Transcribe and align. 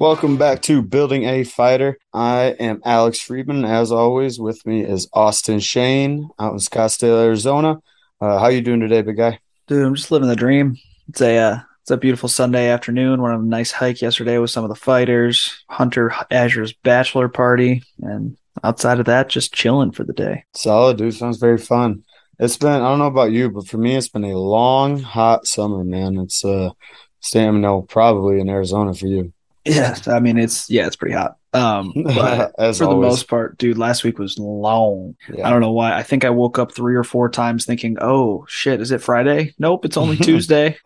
Welcome 0.00 0.36
back 0.36 0.62
to 0.62 0.80
Building 0.80 1.24
a 1.24 1.42
Fighter. 1.42 1.98
I 2.14 2.54
am 2.60 2.80
Alex 2.84 3.18
Friedman. 3.18 3.64
As 3.64 3.90
always, 3.90 4.38
with 4.38 4.64
me 4.64 4.84
is 4.84 5.08
Austin 5.12 5.58
Shane 5.58 6.30
out 6.38 6.52
in 6.52 6.58
Scottsdale, 6.58 7.24
Arizona. 7.24 7.80
Uh, 8.20 8.38
how 8.38 8.46
you 8.46 8.60
doing 8.60 8.78
today, 8.78 9.02
big 9.02 9.16
guy? 9.16 9.40
Dude, 9.66 9.84
I'm 9.84 9.96
just 9.96 10.12
living 10.12 10.28
the 10.28 10.36
dream. 10.36 10.76
It's 11.08 11.20
a 11.20 11.36
uh, 11.36 11.58
it's 11.82 11.90
a 11.90 11.96
beautiful 11.96 12.28
Sunday 12.28 12.68
afternoon. 12.68 13.20
Went 13.20 13.34
on 13.34 13.40
a 13.40 13.44
nice 13.44 13.72
hike 13.72 14.00
yesterday 14.00 14.38
with 14.38 14.52
some 14.52 14.62
of 14.62 14.70
the 14.70 14.76
fighters. 14.76 15.64
Hunter 15.68 16.14
Azure's 16.30 16.72
bachelor 16.72 17.28
party, 17.28 17.82
and 18.00 18.36
outside 18.62 19.00
of 19.00 19.06
that, 19.06 19.28
just 19.28 19.52
chilling 19.52 19.90
for 19.90 20.04
the 20.04 20.12
day. 20.12 20.44
Solid, 20.54 20.98
dude. 20.98 21.14
Sounds 21.14 21.38
very 21.38 21.58
fun. 21.58 22.04
It's 22.38 22.56
been 22.56 22.70
I 22.70 22.88
don't 22.88 23.00
know 23.00 23.06
about 23.06 23.32
you, 23.32 23.50
but 23.50 23.66
for 23.66 23.78
me, 23.78 23.96
it's 23.96 24.08
been 24.08 24.22
a 24.22 24.38
long, 24.38 25.00
hot 25.00 25.48
summer, 25.48 25.82
man. 25.82 26.18
It's 26.18 26.44
uh, 26.44 26.70
stamina 27.18 27.82
probably 27.82 28.38
in 28.38 28.48
Arizona 28.48 28.94
for 28.94 29.08
you. 29.08 29.32
Yeah, 29.68 29.96
I 30.06 30.20
mean 30.20 30.38
it's 30.38 30.68
yeah, 30.70 30.86
it's 30.86 30.96
pretty 30.96 31.14
hot. 31.14 31.36
Um, 31.52 31.92
but 32.04 32.54
for 32.56 32.86
the 32.86 32.96
most 32.96 33.28
part, 33.28 33.58
dude, 33.58 33.78
last 33.78 34.04
week 34.04 34.18
was 34.18 34.38
long. 34.38 35.16
Yeah. 35.32 35.46
I 35.46 35.50
don't 35.50 35.60
know 35.60 35.72
why. 35.72 35.94
I 35.94 36.02
think 36.02 36.24
I 36.24 36.30
woke 36.30 36.58
up 36.58 36.72
three 36.72 36.94
or 36.94 37.04
four 37.04 37.28
times 37.28 37.64
thinking, 37.64 37.96
"Oh 38.00 38.44
shit, 38.48 38.80
is 38.80 38.90
it 38.90 39.02
Friday?" 39.02 39.54
Nope, 39.58 39.84
it's 39.84 39.96
only 39.96 40.16
Tuesday. 40.18 40.76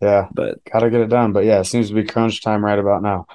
yeah, 0.00 0.28
but 0.32 0.58
gotta 0.64 0.90
get 0.90 1.00
it 1.00 1.08
done. 1.08 1.32
But 1.32 1.44
yeah, 1.44 1.60
it 1.60 1.64
seems 1.64 1.88
to 1.88 1.94
be 1.94 2.04
crunch 2.04 2.42
time 2.42 2.64
right 2.64 2.78
about 2.78 3.02
now. 3.02 3.26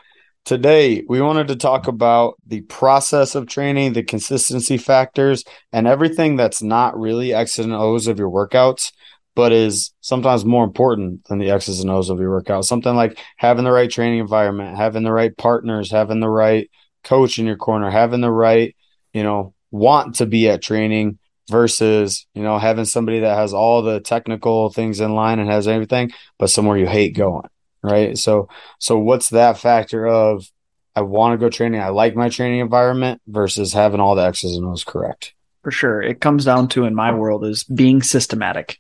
Today, 0.46 1.04
we 1.10 1.22
wanted 1.22 1.50
to 1.50 1.58
talk 1.58 1.88
about 1.88 2.36
the 2.48 2.62
process 2.62 3.36
of 3.36 3.48
training, 3.48 3.92
the 3.92 4.04
consistency 4.04 4.78
factors, 4.78 5.44
and 5.74 5.88
everything 5.88 6.38
that's 6.38 6.62
not 6.62 6.98
really 6.98 7.34
X's 7.34 7.66
and 7.66 7.74
O's 7.74 8.08
of 8.08 8.18
your 8.18 8.30
workouts 8.30 8.94
but 9.38 9.52
is 9.52 9.94
sometimes 10.02 10.44
more 10.44 10.64
important 10.64 11.24
than 11.26 11.38
the 11.38 11.52
X's 11.52 11.80
and 11.80 11.92
O's 11.92 12.10
of 12.10 12.20
your 12.20 12.32
workout. 12.32 12.66
Something 12.66 12.96
like 12.96 13.20
having 13.36 13.66
the 13.66 13.72
right 13.72 13.90
training 13.90 14.18
environment, 14.18 14.76
having 14.76 15.04
the 15.04 15.14
right 15.14 15.38
partners, 15.38 15.92
having 15.92 16.20
the 16.20 16.30
right 16.30 16.72
coach 17.04 17.38
in 17.38 17.46
your 17.46 17.56
corner, 17.56 17.92
having 17.92 18.20
the 18.20 18.32
right, 18.32 18.76
you 19.14 19.22
know, 19.22 19.54
want 19.70 20.16
to 20.16 20.26
be 20.26 20.50
at 20.50 20.64
training 20.64 21.20
versus, 21.52 22.26
you 22.34 22.42
know, 22.42 22.58
having 22.58 22.86
somebody 22.86 23.20
that 23.20 23.38
has 23.38 23.54
all 23.54 23.84
the 23.84 24.00
technical 24.00 24.72
things 24.72 25.02
in 25.02 25.14
line 25.14 25.38
and 25.38 25.52
has 25.52 25.68
everything, 25.68 26.12
but 26.40 26.50
somewhere 26.50 26.76
you 26.76 26.88
hate 26.88 27.16
going. 27.16 27.48
Right. 27.84 28.18
So, 28.18 28.50
so 28.80 28.98
what's 28.98 29.30
that 29.30 29.60
factor 29.60 30.08
of 30.08 30.50
I 30.96 31.02
want 31.02 31.34
to 31.34 31.38
go 31.38 31.52
training, 31.52 31.80
I 31.80 31.90
like 31.90 32.16
my 32.16 32.30
training 32.30 32.62
environment 32.62 33.22
versus 33.28 33.72
having 33.72 34.00
all 34.00 34.16
the 34.16 34.26
X's 34.26 34.58
and 34.58 34.66
O's 34.66 34.84
correct? 34.84 35.36
For 35.62 35.70
sure. 35.70 36.02
It 36.02 36.22
comes 36.22 36.44
down 36.44 36.70
to, 36.70 36.86
in 36.86 36.96
my 36.96 37.14
world, 37.14 37.46
is 37.46 37.66
being 37.66 38.02
systematic 38.02 38.80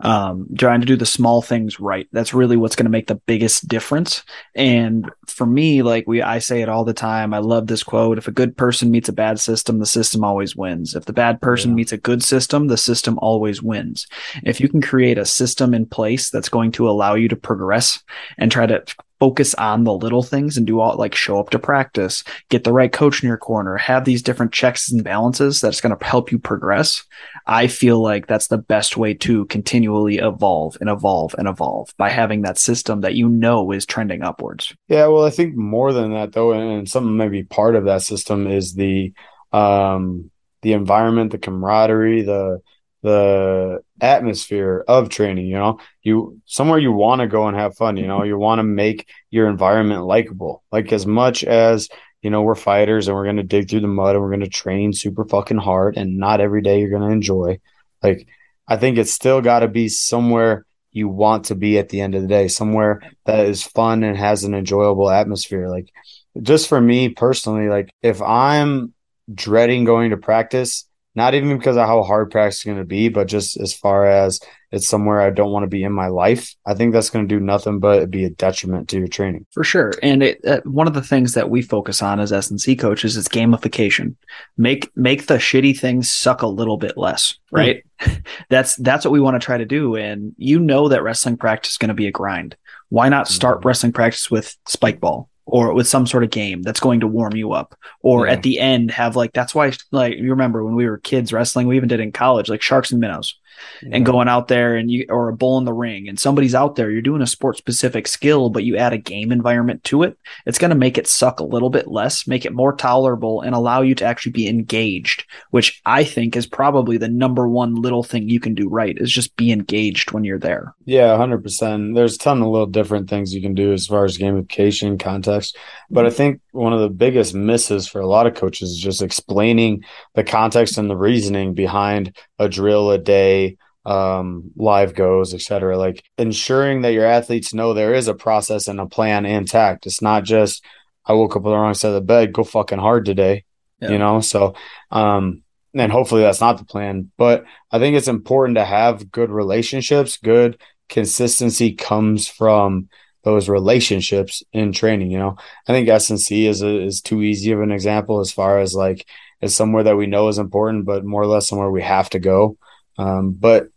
um, 0.00 0.46
trying 0.56 0.80
to 0.80 0.86
do 0.86 0.96
the 0.96 1.06
small 1.06 1.42
things 1.42 1.80
right. 1.80 2.08
That's 2.12 2.34
really 2.34 2.56
what's 2.56 2.76
going 2.76 2.84
to 2.84 2.90
make 2.90 3.08
the 3.08 3.16
biggest 3.16 3.66
difference. 3.66 4.22
And 4.54 5.10
for 5.26 5.46
me, 5.46 5.82
like 5.82 6.06
we, 6.06 6.22
I 6.22 6.38
say 6.38 6.62
it 6.62 6.68
all 6.68 6.84
the 6.84 6.94
time. 6.94 7.34
I 7.34 7.38
love 7.38 7.66
this 7.66 7.82
quote. 7.82 8.18
If 8.18 8.28
a 8.28 8.32
good 8.32 8.56
person 8.56 8.90
meets 8.90 9.08
a 9.08 9.12
bad 9.12 9.40
system, 9.40 9.78
the 9.78 9.86
system 9.86 10.22
always 10.22 10.54
wins. 10.54 10.94
If 10.94 11.06
the 11.06 11.12
bad 11.12 11.40
person 11.40 11.70
yeah. 11.70 11.76
meets 11.76 11.92
a 11.92 11.98
good 11.98 12.22
system, 12.22 12.68
the 12.68 12.76
system 12.76 13.18
always 13.20 13.62
wins. 13.62 14.06
If 14.44 14.60
you 14.60 14.68
can 14.68 14.80
create 14.80 15.18
a 15.18 15.24
system 15.24 15.74
in 15.74 15.86
place 15.86 16.30
that's 16.30 16.48
going 16.48 16.72
to 16.72 16.88
allow 16.88 17.14
you 17.14 17.28
to 17.28 17.36
progress 17.36 18.02
and 18.36 18.52
try 18.52 18.66
to 18.66 18.84
focus 19.20 19.54
on 19.54 19.84
the 19.84 19.92
little 19.92 20.22
things 20.22 20.56
and 20.56 20.66
do 20.66 20.80
all 20.80 20.96
like 20.96 21.14
show 21.14 21.38
up 21.38 21.50
to 21.50 21.58
practice, 21.58 22.22
get 22.48 22.64
the 22.64 22.72
right 22.72 22.92
coach 22.92 23.22
in 23.22 23.28
your 23.28 23.36
corner, 23.36 23.76
have 23.76 24.04
these 24.04 24.22
different 24.22 24.52
checks 24.52 24.90
and 24.90 25.02
balances 25.02 25.60
that's 25.60 25.80
going 25.80 25.96
to 25.96 26.04
help 26.04 26.30
you 26.30 26.38
progress. 26.38 27.04
I 27.46 27.66
feel 27.66 28.00
like 28.00 28.26
that's 28.26 28.48
the 28.48 28.58
best 28.58 28.96
way 28.96 29.14
to 29.14 29.46
continually 29.46 30.18
evolve 30.18 30.76
and 30.80 30.88
evolve 30.88 31.34
and 31.38 31.48
evolve 31.48 31.92
by 31.96 32.10
having 32.10 32.42
that 32.42 32.58
system 32.58 33.00
that 33.00 33.14
you 33.14 33.28
know 33.28 33.72
is 33.72 33.86
trending 33.86 34.22
upwards. 34.22 34.74
Yeah, 34.88 35.06
well, 35.08 35.24
I 35.24 35.30
think 35.30 35.56
more 35.56 35.92
than 35.92 36.12
that 36.12 36.32
though, 36.32 36.52
and 36.52 36.88
something 36.88 37.16
maybe 37.16 37.42
part 37.42 37.74
of 37.74 37.84
that 37.86 38.02
system 38.02 38.46
is 38.46 38.74
the 38.74 39.12
um 39.52 40.30
the 40.62 40.72
environment, 40.72 41.32
the 41.32 41.38
camaraderie, 41.38 42.22
the 42.22 42.60
the 43.02 43.80
atmosphere 44.00 44.84
of 44.86 45.08
training 45.08 45.46
you 45.46 45.54
know? 45.54 45.78
You 46.02 46.40
somewhere 46.46 46.78
you 46.78 46.92
want 46.92 47.20
to 47.20 47.26
go 47.26 47.46
and 47.46 47.56
have 47.56 47.76
fun 47.76 47.96
you 47.96 48.06
know? 48.06 48.22
You 48.22 48.38
want 48.38 48.58
to 48.58 48.64
make 48.64 49.08
your 49.30 49.48
environment 49.48 50.04
likable. 50.04 50.62
Like 50.72 50.92
as 50.92 51.06
much 51.06 51.44
as 51.44 51.88
you 52.22 52.30
know 52.30 52.42
we're 52.42 52.54
fighters 52.54 53.08
and 53.08 53.16
we're 53.16 53.24
going 53.24 53.36
to 53.36 53.42
dig 53.42 53.68
through 53.68 53.80
the 53.80 53.86
mud 53.86 54.14
and 54.14 54.22
we're 54.22 54.30
going 54.30 54.40
to 54.40 54.48
train 54.48 54.92
super 54.92 55.24
fucking 55.24 55.58
hard 55.58 55.96
and 55.96 56.18
not 56.18 56.40
every 56.40 56.62
day 56.62 56.80
you're 56.80 56.90
going 56.90 57.02
to 57.08 57.14
enjoy 57.14 57.60
like 58.02 58.26
i 58.66 58.76
think 58.76 58.98
it's 58.98 59.12
still 59.12 59.40
got 59.40 59.60
to 59.60 59.68
be 59.68 59.88
somewhere 59.88 60.66
you 60.90 61.08
want 61.08 61.44
to 61.44 61.54
be 61.54 61.78
at 61.78 61.88
the 61.90 62.00
end 62.00 62.14
of 62.14 62.22
the 62.22 62.28
day 62.28 62.48
somewhere 62.48 63.00
that 63.24 63.46
is 63.46 63.62
fun 63.62 64.02
and 64.02 64.16
has 64.16 64.44
an 64.44 64.54
enjoyable 64.54 65.10
atmosphere. 65.10 65.68
Like 65.68 65.92
just 66.40 66.68
for 66.68 66.80
me 66.80 67.08
personally 67.08 67.68
like 67.68 67.90
if 68.02 68.22
i'm 68.22 68.92
dreading 69.34 69.84
going 69.84 70.10
to 70.10 70.16
practice 70.16 70.87
not 71.14 71.34
even 71.34 71.56
because 71.56 71.76
of 71.76 71.86
how 71.86 72.02
hard 72.02 72.30
practice 72.30 72.58
is 72.58 72.64
going 72.64 72.78
to 72.78 72.84
be, 72.84 73.08
but 73.08 73.26
just 73.26 73.58
as 73.60 73.72
far 73.74 74.06
as 74.06 74.40
it's 74.70 74.86
somewhere 74.86 75.20
I 75.20 75.30
don't 75.30 75.50
want 75.50 75.64
to 75.64 75.68
be 75.68 75.82
in 75.82 75.92
my 75.92 76.08
life. 76.08 76.54
I 76.66 76.74
think 76.74 76.92
that's 76.92 77.10
going 77.10 77.26
to 77.26 77.34
do 77.34 77.40
nothing 77.40 77.80
but 77.80 78.10
be 78.10 78.24
a 78.24 78.30
detriment 78.30 78.88
to 78.90 78.98
your 78.98 79.08
training. 79.08 79.46
For 79.52 79.64
sure. 79.64 79.94
And 80.02 80.22
it, 80.22 80.44
uh, 80.44 80.60
one 80.64 80.86
of 80.86 80.94
the 80.94 81.02
things 81.02 81.34
that 81.34 81.50
we 81.50 81.62
focus 81.62 82.02
on 82.02 82.20
as 82.20 82.32
S&C 82.32 82.76
coaches 82.76 83.16
is 83.16 83.28
gamification. 83.28 84.14
Make 84.56 84.90
make 84.94 85.26
the 85.26 85.38
shitty 85.38 85.78
things 85.78 86.10
suck 86.10 86.42
a 86.42 86.46
little 86.46 86.76
bit 86.76 86.96
less, 86.96 87.38
hmm. 87.50 87.56
right? 87.56 87.84
Mm. 88.00 88.24
that's 88.50 88.76
that's 88.76 89.04
what 89.04 89.12
we 89.12 89.20
want 89.20 89.40
to 89.40 89.44
try 89.44 89.58
to 89.58 89.64
do 89.64 89.96
and 89.96 90.32
you 90.36 90.60
know 90.60 90.88
that 90.88 91.02
wrestling 91.02 91.36
practice 91.36 91.72
is 91.72 91.78
going 91.78 91.88
to 91.88 91.94
be 91.94 92.06
a 92.06 92.12
grind. 92.12 92.56
Why 92.90 93.08
not 93.08 93.28
start 93.28 93.58
mm-hmm. 93.58 93.68
wrestling 93.68 93.92
practice 93.92 94.30
with 94.30 94.56
spike 94.66 95.00
ball? 95.00 95.28
Or 95.48 95.72
with 95.72 95.88
some 95.88 96.06
sort 96.06 96.22
of 96.22 96.30
game 96.30 96.62
that's 96.62 96.80
going 96.80 97.00
to 97.00 97.06
warm 97.06 97.34
you 97.34 97.52
up 97.52 97.76
or 98.02 98.26
yeah. 98.26 98.32
at 98.32 98.42
the 98.42 98.58
end 98.58 98.90
have 98.90 99.16
like 99.16 99.32
that's 99.32 99.54
why 99.54 99.72
like 99.90 100.16
you 100.16 100.30
remember 100.30 100.62
when 100.62 100.74
we 100.74 100.86
were 100.86 100.98
kids 100.98 101.32
wrestling 101.32 101.66
we 101.66 101.76
even 101.76 101.88
did 101.88 102.00
in 102.00 102.12
college 102.12 102.48
like 102.48 102.62
sharks 102.62 102.92
and 102.92 103.00
minnows 103.00 103.38
yeah. 103.82 103.90
and 103.92 104.06
going 104.06 104.28
out 104.28 104.48
there 104.48 104.76
and 104.76 104.90
you 104.90 105.06
or 105.08 105.28
a 105.28 105.36
bull 105.36 105.58
in 105.58 105.64
the 105.64 105.72
ring 105.72 106.08
and 106.08 106.18
somebody's 106.18 106.54
out 106.54 106.76
there 106.76 106.90
you're 106.90 107.02
doing 107.02 107.22
a 107.22 107.26
sport 107.26 107.56
specific 107.56 108.06
skill 108.06 108.50
but 108.50 108.64
you 108.64 108.76
add 108.76 108.92
a 108.92 108.98
game 108.98 109.32
environment 109.32 109.82
to 109.84 110.02
it 110.02 110.18
it's 110.46 110.58
going 110.58 110.70
to 110.70 110.76
make 110.76 110.98
it 110.98 111.06
suck 111.06 111.40
a 111.40 111.44
little 111.44 111.70
bit 111.70 111.88
less 111.88 112.26
make 112.26 112.44
it 112.44 112.52
more 112.52 112.74
tolerable 112.74 113.40
and 113.40 113.54
allow 113.54 113.80
you 113.80 113.94
to 113.94 114.04
actually 114.04 114.32
be 114.32 114.48
engaged 114.48 115.24
which 115.50 115.80
i 115.86 116.04
think 116.04 116.36
is 116.36 116.46
probably 116.46 116.96
the 116.96 117.08
number 117.08 117.48
one 117.48 117.74
little 117.74 118.02
thing 118.02 118.28
you 118.28 118.40
can 118.40 118.54
do 118.54 118.68
right 118.68 118.98
is 118.98 119.10
just 119.10 119.36
be 119.36 119.52
engaged 119.52 120.12
when 120.12 120.24
you're 120.24 120.38
there. 120.38 120.74
Yeah 120.84 121.16
100% 121.16 121.94
there's 121.94 122.16
a 122.16 122.18
ton 122.18 122.42
of 122.42 122.48
little 122.48 122.66
different 122.66 123.08
things 123.08 123.34
you 123.34 123.42
can 123.42 123.54
do 123.54 123.72
as 123.72 123.86
far 123.86 124.04
as 124.04 124.18
gamification 124.18 124.98
context 124.98 125.56
but 125.90 126.04
i 126.04 126.08
mm-hmm. 126.08 126.16
think 126.16 126.40
one 126.52 126.72
of 126.72 126.80
the 126.80 126.88
biggest 126.88 127.34
misses 127.34 127.86
for 127.86 128.00
a 128.00 128.06
lot 128.06 128.26
of 128.26 128.34
coaches 128.34 128.70
is 128.70 128.78
just 128.78 129.02
explaining 129.02 129.84
the 130.14 130.24
context 130.24 130.78
and 130.78 130.90
the 130.90 130.96
reasoning 130.96 131.54
behind 131.54 132.16
a 132.38 132.48
drill 132.48 132.90
a 132.90 132.98
day 132.98 133.47
um, 133.88 134.50
live 134.54 134.94
goes, 134.94 135.32
etc. 135.32 135.78
Like 135.78 136.04
ensuring 136.18 136.82
that 136.82 136.92
your 136.92 137.06
athletes 137.06 137.54
know 137.54 137.72
there 137.72 137.94
is 137.94 138.06
a 138.06 138.14
process 138.14 138.68
and 138.68 138.78
a 138.78 138.86
plan 138.86 139.24
intact. 139.24 139.86
It's 139.86 140.02
not 140.02 140.24
just 140.24 140.62
I 141.06 141.14
woke 141.14 141.36
up 141.36 141.46
on 141.46 141.52
the 141.52 141.56
wrong 141.56 141.72
side 141.72 141.88
of 141.88 141.94
the 141.94 142.00
bed, 142.02 142.34
go 142.34 142.44
fucking 142.44 142.78
hard 142.78 143.06
today. 143.06 143.44
Yeah. 143.80 143.90
You 143.90 143.98
know, 143.98 144.20
so 144.20 144.54
um 144.90 145.42
and 145.74 145.90
hopefully 145.90 146.20
that's 146.20 146.42
not 146.42 146.58
the 146.58 146.66
plan. 146.66 147.10
But 147.16 147.44
I 147.72 147.78
think 147.78 147.96
it's 147.96 148.08
important 148.08 148.56
to 148.56 148.64
have 148.64 149.10
good 149.10 149.30
relationships. 149.30 150.18
Good 150.18 150.60
consistency 150.90 151.72
comes 151.72 152.28
from 152.28 152.90
those 153.24 153.48
relationships 153.48 154.42
in 154.52 154.72
training. 154.72 155.10
You 155.10 155.18
know, 155.18 155.36
I 155.66 155.72
think 155.72 155.88
S&C 155.88 156.46
is 156.46 156.60
a, 156.62 156.82
is 156.82 157.00
too 157.00 157.22
easy 157.22 157.52
of 157.52 157.62
an 157.62 157.72
example 157.72 158.20
as 158.20 158.32
far 158.32 158.58
as 158.58 158.74
like 158.74 159.06
it's 159.40 159.54
somewhere 159.54 159.84
that 159.84 159.96
we 159.96 160.06
know 160.06 160.28
is 160.28 160.38
important, 160.38 160.84
but 160.84 161.06
more 161.06 161.22
or 161.22 161.26
less 161.26 161.48
somewhere 161.48 161.70
we 161.70 161.82
have 161.82 162.10
to 162.10 162.18
go. 162.18 162.58
Um, 162.98 163.32
but 163.32 163.68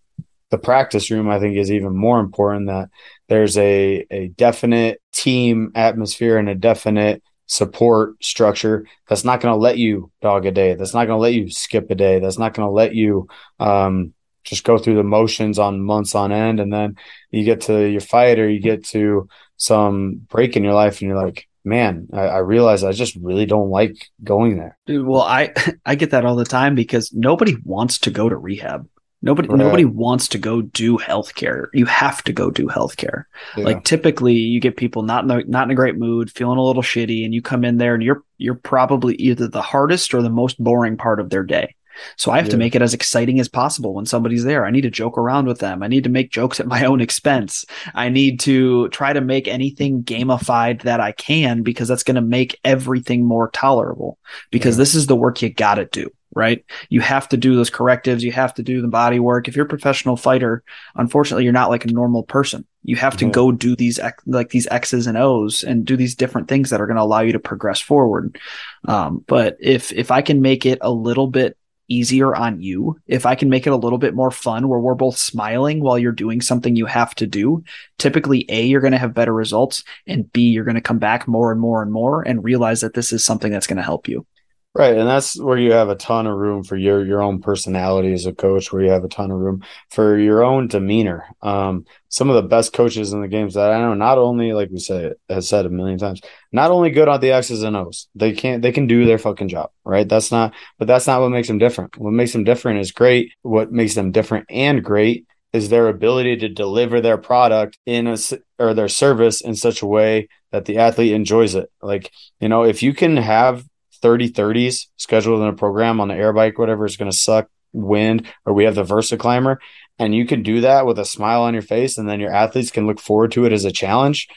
the 0.51 0.57
practice 0.57 1.09
room, 1.09 1.29
I 1.29 1.39
think, 1.39 1.57
is 1.57 1.71
even 1.71 1.95
more 1.95 2.19
important 2.19 2.67
that 2.67 2.89
there's 3.27 3.57
a, 3.57 4.05
a 4.11 4.27
definite 4.27 5.01
team 5.13 5.71
atmosphere 5.73 6.37
and 6.37 6.49
a 6.49 6.55
definite 6.55 7.23
support 7.47 8.21
structure 8.23 8.85
that's 9.07 9.23
not 9.23 9.41
going 9.41 9.53
to 9.53 9.59
let 9.59 9.77
you 9.77 10.11
dog 10.21 10.45
a 10.45 10.51
day. 10.51 10.75
That's 10.75 10.93
not 10.93 11.05
going 11.05 11.17
to 11.17 11.21
let 11.21 11.33
you 11.33 11.49
skip 11.49 11.89
a 11.89 11.95
day. 11.95 12.19
That's 12.19 12.37
not 12.37 12.53
going 12.53 12.67
to 12.67 12.71
let 12.71 12.93
you 12.93 13.27
um, 13.59 14.13
just 14.43 14.63
go 14.63 14.77
through 14.77 14.95
the 14.95 15.03
motions 15.03 15.57
on 15.57 15.81
months 15.81 16.15
on 16.15 16.31
end. 16.31 16.59
And 16.59 16.71
then 16.71 16.97
you 17.29 17.43
get 17.43 17.61
to 17.61 17.89
your 17.89 18.01
fight 18.01 18.39
or 18.39 18.49
you 18.49 18.59
get 18.59 18.85
to 18.87 19.27
some 19.57 20.21
break 20.29 20.55
in 20.57 20.63
your 20.63 20.73
life 20.73 21.01
and 21.01 21.09
you're 21.09 21.23
like, 21.23 21.47
man, 21.63 22.07
I, 22.11 22.21
I 22.21 22.37
realize 22.39 22.83
I 22.83 22.91
just 22.91 23.15
really 23.15 23.45
don't 23.45 23.69
like 23.69 24.09
going 24.23 24.57
there. 24.57 24.77
Well, 24.87 25.21
I, 25.21 25.53
I 25.85 25.95
get 25.95 26.11
that 26.11 26.25
all 26.25 26.35
the 26.35 26.45
time 26.45 26.75
because 26.75 27.13
nobody 27.13 27.55
wants 27.63 27.99
to 27.99 28.11
go 28.11 28.27
to 28.27 28.35
rehab. 28.35 28.87
Nobody 29.23 29.47
right. 29.47 29.57
nobody 29.57 29.85
wants 29.85 30.27
to 30.29 30.37
go 30.37 30.61
do 30.61 30.97
healthcare. 30.97 31.67
You 31.73 31.85
have 31.85 32.23
to 32.23 32.33
go 32.33 32.49
do 32.49 32.67
healthcare. 32.67 33.25
Yeah. 33.55 33.65
Like 33.65 33.83
typically 33.83 34.33
you 34.33 34.59
get 34.59 34.77
people 34.77 35.03
not 35.03 35.23
in 35.23 35.27
the, 35.27 35.43
not 35.47 35.65
in 35.65 35.71
a 35.71 35.75
great 35.75 35.97
mood, 35.97 36.31
feeling 36.31 36.57
a 36.57 36.63
little 36.63 36.81
shitty 36.81 37.23
and 37.23 37.33
you 37.33 37.41
come 37.41 37.63
in 37.63 37.77
there 37.77 37.93
and 37.93 38.01
you're 38.01 38.23
you're 38.37 38.55
probably 38.55 39.15
either 39.15 39.47
the 39.47 39.61
hardest 39.61 40.13
or 40.13 40.21
the 40.23 40.29
most 40.29 40.61
boring 40.61 40.97
part 40.97 41.19
of 41.19 41.29
their 41.29 41.43
day. 41.43 41.75
So 42.15 42.31
I 42.31 42.37
have 42.37 42.47
yeah. 42.47 42.51
to 42.51 42.57
make 42.57 42.75
it 42.75 42.81
as 42.81 42.93
exciting 42.93 43.39
as 43.39 43.47
possible 43.47 43.93
when 43.93 44.05
somebody's 44.05 44.43
there. 44.43 44.65
I 44.65 44.71
need 44.71 44.81
to 44.81 44.91
joke 44.91 45.17
around 45.17 45.47
with 45.47 45.59
them. 45.59 45.83
I 45.83 45.87
need 45.87 46.03
to 46.03 46.09
make 46.09 46.31
jokes 46.31 46.59
at 46.59 46.67
my 46.67 46.85
own 46.85 47.01
expense. 47.01 47.65
I 47.93 48.09
need 48.09 48.39
to 48.41 48.89
try 48.89 49.13
to 49.13 49.21
make 49.21 49.47
anything 49.47 50.03
gamified 50.03 50.83
that 50.83 50.99
I 50.99 51.11
can 51.11 51.63
because 51.63 51.87
that's 51.87 52.03
going 52.03 52.15
to 52.15 52.21
make 52.21 52.59
everything 52.63 53.25
more 53.25 53.49
tolerable 53.49 54.17
because 54.51 54.75
yeah. 54.75 54.81
this 54.81 54.95
is 54.95 55.07
the 55.07 55.15
work 55.15 55.41
you 55.41 55.49
got 55.49 55.75
to 55.75 55.85
do 55.85 56.11
right? 56.33 56.63
You 56.89 57.01
have 57.01 57.27
to 57.29 57.37
do 57.37 57.55
those 57.55 57.69
correctives. 57.69 58.23
You 58.23 58.31
have 58.31 58.53
to 58.55 58.63
do 58.63 58.81
the 58.81 58.87
body 58.87 59.19
work. 59.19 59.47
If 59.47 59.55
you're 59.55 59.65
a 59.65 59.69
professional 59.69 60.15
fighter, 60.15 60.63
unfortunately, 60.95 61.43
you're 61.43 61.53
not 61.53 61.69
like 61.69 61.85
a 61.85 61.91
normal 61.91 62.23
person. 62.23 62.65
You 62.83 62.95
have 62.95 63.17
to 63.17 63.25
mm-hmm. 63.25 63.31
go 63.31 63.51
do 63.51 63.75
these 63.75 63.99
like 64.25 64.49
these 64.49 64.67
X's 64.67 65.07
and 65.07 65.17
O's 65.17 65.63
and 65.63 65.85
do 65.85 65.95
these 65.97 66.15
different 66.15 66.47
things 66.47 66.69
that 66.69 66.81
are 66.81 66.87
going 66.87 66.97
to 66.97 67.03
allow 67.03 67.21
you 67.21 67.33
to 67.33 67.39
progress 67.39 67.79
forward. 67.79 68.39
Um, 68.85 69.23
but 69.27 69.57
if 69.59 69.91
if 69.91 70.09
I 70.09 70.21
can 70.21 70.41
make 70.41 70.65
it 70.65 70.79
a 70.81 70.91
little 70.91 71.27
bit 71.27 71.57
easier 71.91 72.35
on 72.35 72.61
you, 72.61 72.99
if 73.07 73.25
I 73.25 73.35
can 73.35 73.49
make 73.49 73.67
it 73.67 73.73
a 73.73 73.77
little 73.77 73.97
bit 73.97 74.15
more 74.15 74.31
fun 74.31 74.67
where 74.67 74.79
we're 74.79 74.95
both 74.95 75.17
smiling 75.17 75.81
while 75.81 75.99
you're 75.99 76.11
doing 76.11 76.41
something 76.41 76.75
you 76.75 76.85
have 76.85 77.13
to 77.15 77.27
do, 77.27 77.63
typically 77.97 78.45
A, 78.49 78.65
you're 78.65 78.81
going 78.81 78.93
to 78.93 78.97
have 78.97 79.13
better 79.13 79.33
results 79.33 79.83
and 80.07 80.31
B, 80.31 80.49
you're 80.49 80.63
going 80.63 80.75
to 80.75 80.81
come 80.81 80.99
back 80.99 81.27
more 81.27 81.51
and 81.51 81.59
more 81.59 81.81
and 81.81 81.91
more 81.91 82.21
and 82.21 82.43
realize 82.43 82.81
that 82.81 82.93
this 82.93 83.11
is 83.11 83.23
something 83.23 83.51
that's 83.51 83.67
going 83.67 83.77
to 83.77 83.83
help 83.83 84.07
you. 84.07 84.25
Right, 84.73 84.95
and 84.95 85.05
that's 85.05 85.37
where 85.37 85.57
you 85.57 85.73
have 85.73 85.89
a 85.89 85.95
ton 85.95 86.27
of 86.27 86.37
room 86.37 86.63
for 86.63 86.77
your 86.77 87.05
your 87.05 87.21
own 87.21 87.41
personality 87.41 88.13
as 88.13 88.25
a 88.25 88.31
coach, 88.33 88.71
where 88.71 88.81
you 88.81 88.89
have 88.89 89.03
a 89.03 89.09
ton 89.09 89.29
of 89.29 89.37
room 89.37 89.65
for 89.89 90.17
your 90.17 90.45
own 90.45 90.69
demeanor. 90.69 91.25
Um, 91.41 91.83
some 92.07 92.29
of 92.29 92.35
the 92.35 92.47
best 92.47 92.71
coaches 92.71 93.11
in 93.11 93.19
the 93.19 93.27
games 93.27 93.55
that 93.55 93.69
I 93.69 93.79
know, 93.79 93.95
not 93.95 94.17
only 94.17 94.53
like 94.53 94.69
we 94.71 94.79
say 94.79 95.11
has 95.27 95.49
said 95.49 95.65
a 95.65 95.69
million 95.69 95.97
times, 95.97 96.21
not 96.53 96.71
only 96.71 96.89
good 96.89 97.09
on 97.09 97.19
the 97.19 97.31
X's 97.31 97.63
and 97.63 97.75
O's, 97.75 98.07
they 98.15 98.31
can't 98.31 98.61
they 98.61 98.71
can 98.71 98.87
do 98.87 99.03
their 99.03 99.17
fucking 99.17 99.49
job, 99.49 99.71
right? 99.83 100.07
That's 100.07 100.31
not, 100.31 100.53
but 100.79 100.87
that's 100.87 101.05
not 101.05 101.19
what 101.19 101.31
makes 101.31 101.49
them 101.49 101.57
different. 101.57 101.97
What 101.97 102.11
makes 102.11 102.31
them 102.31 102.45
different 102.45 102.79
is 102.79 102.93
great. 102.93 103.33
What 103.41 103.73
makes 103.73 103.95
them 103.95 104.13
different 104.13 104.45
and 104.49 104.81
great 104.81 105.25
is 105.51 105.67
their 105.67 105.89
ability 105.89 106.37
to 106.37 106.47
deliver 106.47 107.01
their 107.01 107.17
product 107.17 107.77
in 107.85 108.07
a 108.07 108.17
or 108.57 108.73
their 108.73 108.87
service 108.87 109.41
in 109.41 109.53
such 109.53 109.81
a 109.81 109.85
way 109.87 110.29
that 110.53 110.63
the 110.63 110.77
athlete 110.77 111.11
enjoys 111.11 111.55
it. 111.55 111.69
Like 111.81 112.09
you 112.39 112.47
know, 112.47 112.63
if 112.63 112.81
you 112.81 112.93
can 112.93 113.17
have 113.17 113.65
30 114.01 114.31
30s 114.31 114.87
scheduled 114.97 115.41
in 115.41 115.47
a 115.47 115.53
program 115.53 115.99
on 115.99 116.07
the 116.07 116.15
air 116.15 116.33
bike, 116.33 116.57
whatever 116.57 116.85
is 116.85 116.97
going 116.97 117.11
to 117.11 117.17
suck 117.17 117.49
wind, 117.73 118.27
or 118.45 118.53
we 118.53 118.65
have 118.65 118.75
the 118.75 118.83
Versa 118.83 119.17
climber. 119.17 119.59
And 119.99 120.15
you 120.15 120.25
can 120.25 120.43
do 120.43 120.61
that 120.61 120.85
with 120.85 120.99
a 120.99 121.05
smile 121.05 121.43
on 121.43 121.53
your 121.53 121.61
face, 121.61 121.97
and 121.97 122.09
then 122.09 122.19
your 122.19 122.33
athletes 122.33 122.71
can 122.71 122.87
look 122.87 122.99
forward 122.99 123.31
to 123.33 123.45
it 123.45 123.53
as 123.53 123.65
a 123.65 123.71
challenge. 123.71 124.27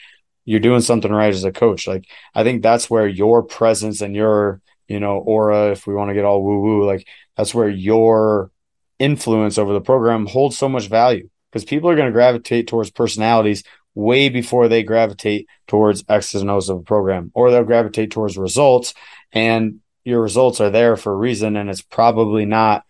You're 0.45 0.59
doing 0.59 0.81
something 0.81 1.11
right 1.11 1.33
as 1.33 1.43
a 1.43 1.51
coach. 1.51 1.87
Like, 1.87 2.05
I 2.35 2.43
think 2.43 2.61
that's 2.61 2.89
where 2.89 3.07
your 3.07 3.41
presence 3.41 4.01
and 4.01 4.15
your, 4.15 4.61
you 4.87 4.99
know, 4.99 5.17
aura, 5.17 5.71
if 5.71 5.87
we 5.87 5.95
want 5.95 6.09
to 6.09 6.13
get 6.13 6.25
all 6.25 6.43
woo 6.43 6.61
woo, 6.61 6.85
like, 6.85 7.07
that's 7.35 7.53
where 7.53 7.69
your 7.69 8.51
influence 8.99 9.57
over 9.57 9.73
the 9.73 9.81
program 9.81 10.25
holds 10.25 10.57
so 10.57 10.69
much 10.69 10.87
value 10.87 11.27
because 11.51 11.65
people 11.65 11.89
are 11.89 11.95
going 11.95 12.07
to 12.07 12.13
gravitate 12.13 12.67
towards 12.67 12.91
personalities 12.91 13.63
way 13.95 14.29
before 14.29 14.67
they 14.67 14.83
gravitate 14.83 15.47
towards 15.67 16.03
X's 16.07 16.41
and 16.41 16.51
O's 16.51 16.69
of 16.69 16.77
a 16.77 16.83
program, 16.83 17.31
or 17.33 17.49
they'll 17.49 17.63
gravitate 17.63 18.11
towards 18.11 18.37
results 18.37 18.93
and 19.35 19.81
your 20.03 20.21
results 20.21 20.61
are 20.61 20.69
there 20.69 20.95
for 20.95 21.13
a 21.13 21.17
reason. 21.17 21.57
And 21.57 21.69
it's 21.69 21.81
probably 21.81 22.45
not 22.45 22.83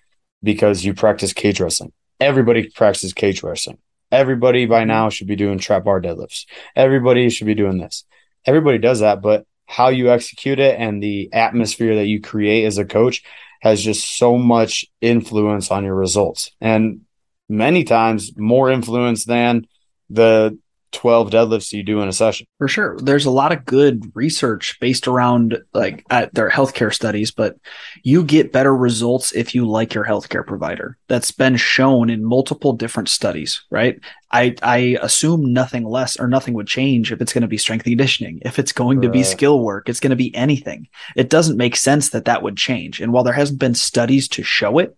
because 0.44 0.86
you 0.86 0.94
practice 0.94 1.34
cage 1.34 1.60
wrestling. 1.60 1.92
Everybody 2.20 2.70
practices 2.70 3.14
cage 3.14 3.44
wrestling. 3.44 3.80
Everybody 4.12 4.66
by 4.66 4.82
mm-hmm. 4.82 4.90
now 4.90 5.10
should 5.10 5.28
be 5.28 5.36
doing 5.36 5.58
trap 5.58 5.84
bar 5.84 6.02
deadlifts. 6.02 6.46
Everybody 6.76 7.30
should 7.30 7.48
be 7.48 7.56
doing 7.56 7.80
this. 7.80 8.06
Everybody 8.46 8.78
does 8.78 9.00
that, 9.00 9.22
but 9.22 9.46
how 9.66 9.90
you 9.90 10.12
execute 10.12 10.60
it 10.60 10.80
and 10.80 11.02
the 11.02 11.30
atmosphere 11.34 11.96
that 11.96 12.06
you 12.06 12.22
create 12.22 12.66
as 12.66 12.78
a 12.78 12.86
coach 12.86 13.24
has 13.62 13.84
just 13.84 14.18
so 14.18 14.38
much 14.38 14.86
influence 15.02 15.72
on 15.72 15.84
your 15.84 15.96
results. 15.96 16.52
And 16.62 17.02
many 17.50 17.84
times 17.84 18.38
more 18.38 18.70
influence 18.70 19.26
than 19.26 19.66
the 20.12 20.60
12 20.92 21.32
deadlifts 21.32 21.74
you 21.74 21.84
do 21.84 22.02
in 22.02 22.08
a 22.08 22.14
session. 22.14 22.46
For 22.58 22.70
sure. 22.70 22.98
There's 22.98 23.26
a 23.26 23.32
lot 23.32 23.52
of 23.52 23.66
good 23.66 24.16
research 24.16 24.80
based 24.80 25.10
around 25.10 25.62
like 25.74 26.06
at 26.10 26.34
their 26.34 26.50
healthcare 26.50 26.94
studies, 26.94 27.30
but 27.30 27.58
you 28.02 28.24
get 28.24 28.54
better 28.54 28.74
results 28.74 29.34
if 29.34 29.54
you 29.54 29.68
like 29.68 29.94
your 29.94 30.06
healthcare 30.06 30.48
provider. 30.48 30.98
That's 31.10 31.32
been 31.32 31.58
shown 31.58 32.10
in 32.10 32.24
multiple 32.24 32.72
different 32.72 33.10
studies, 33.10 33.62
right? 33.70 34.00
I, 34.32 34.56
I 34.64 34.98
assume 35.02 35.52
nothing 35.52 35.84
less 35.84 36.18
or 36.18 36.30
nothing 36.30 36.54
would 36.54 36.68
change 36.68 37.12
if 37.12 37.22
it's 37.22 37.34
going 37.34 37.42
to 37.42 37.48
be 37.50 37.58
strength 37.58 37.84
conditioning. 37.84 38.40
If 38.46 38.58
it's 38.58 38.72
going 38.72 39.00
right. 39.00 39.08
to 39.08 39.12
be 39.12 39.24
skill 39.24 39.60
work, 39.60 39.90
it's 39.90 40.00
going 40.00 40.12
to 40.12 40.16
be 40.16 40.34
anything. 40.34 40.88
It 41.18 41.30
doesn't 41.30 41.58
make 41.58 41.76
sense 41.76 42.12
that 42.12 42.24
that 42.24 42.42
would 42.42 42.56
change. 42.56 43.02
And 43.02 43.12
while 43.12 43.26
there 43.26 43.34
hasn't 43.34 43.60
been 43.60 43.76
studies 43.76 44.30
to 44.30 44.44
show 44.44 44.78
it, 44.78 44.96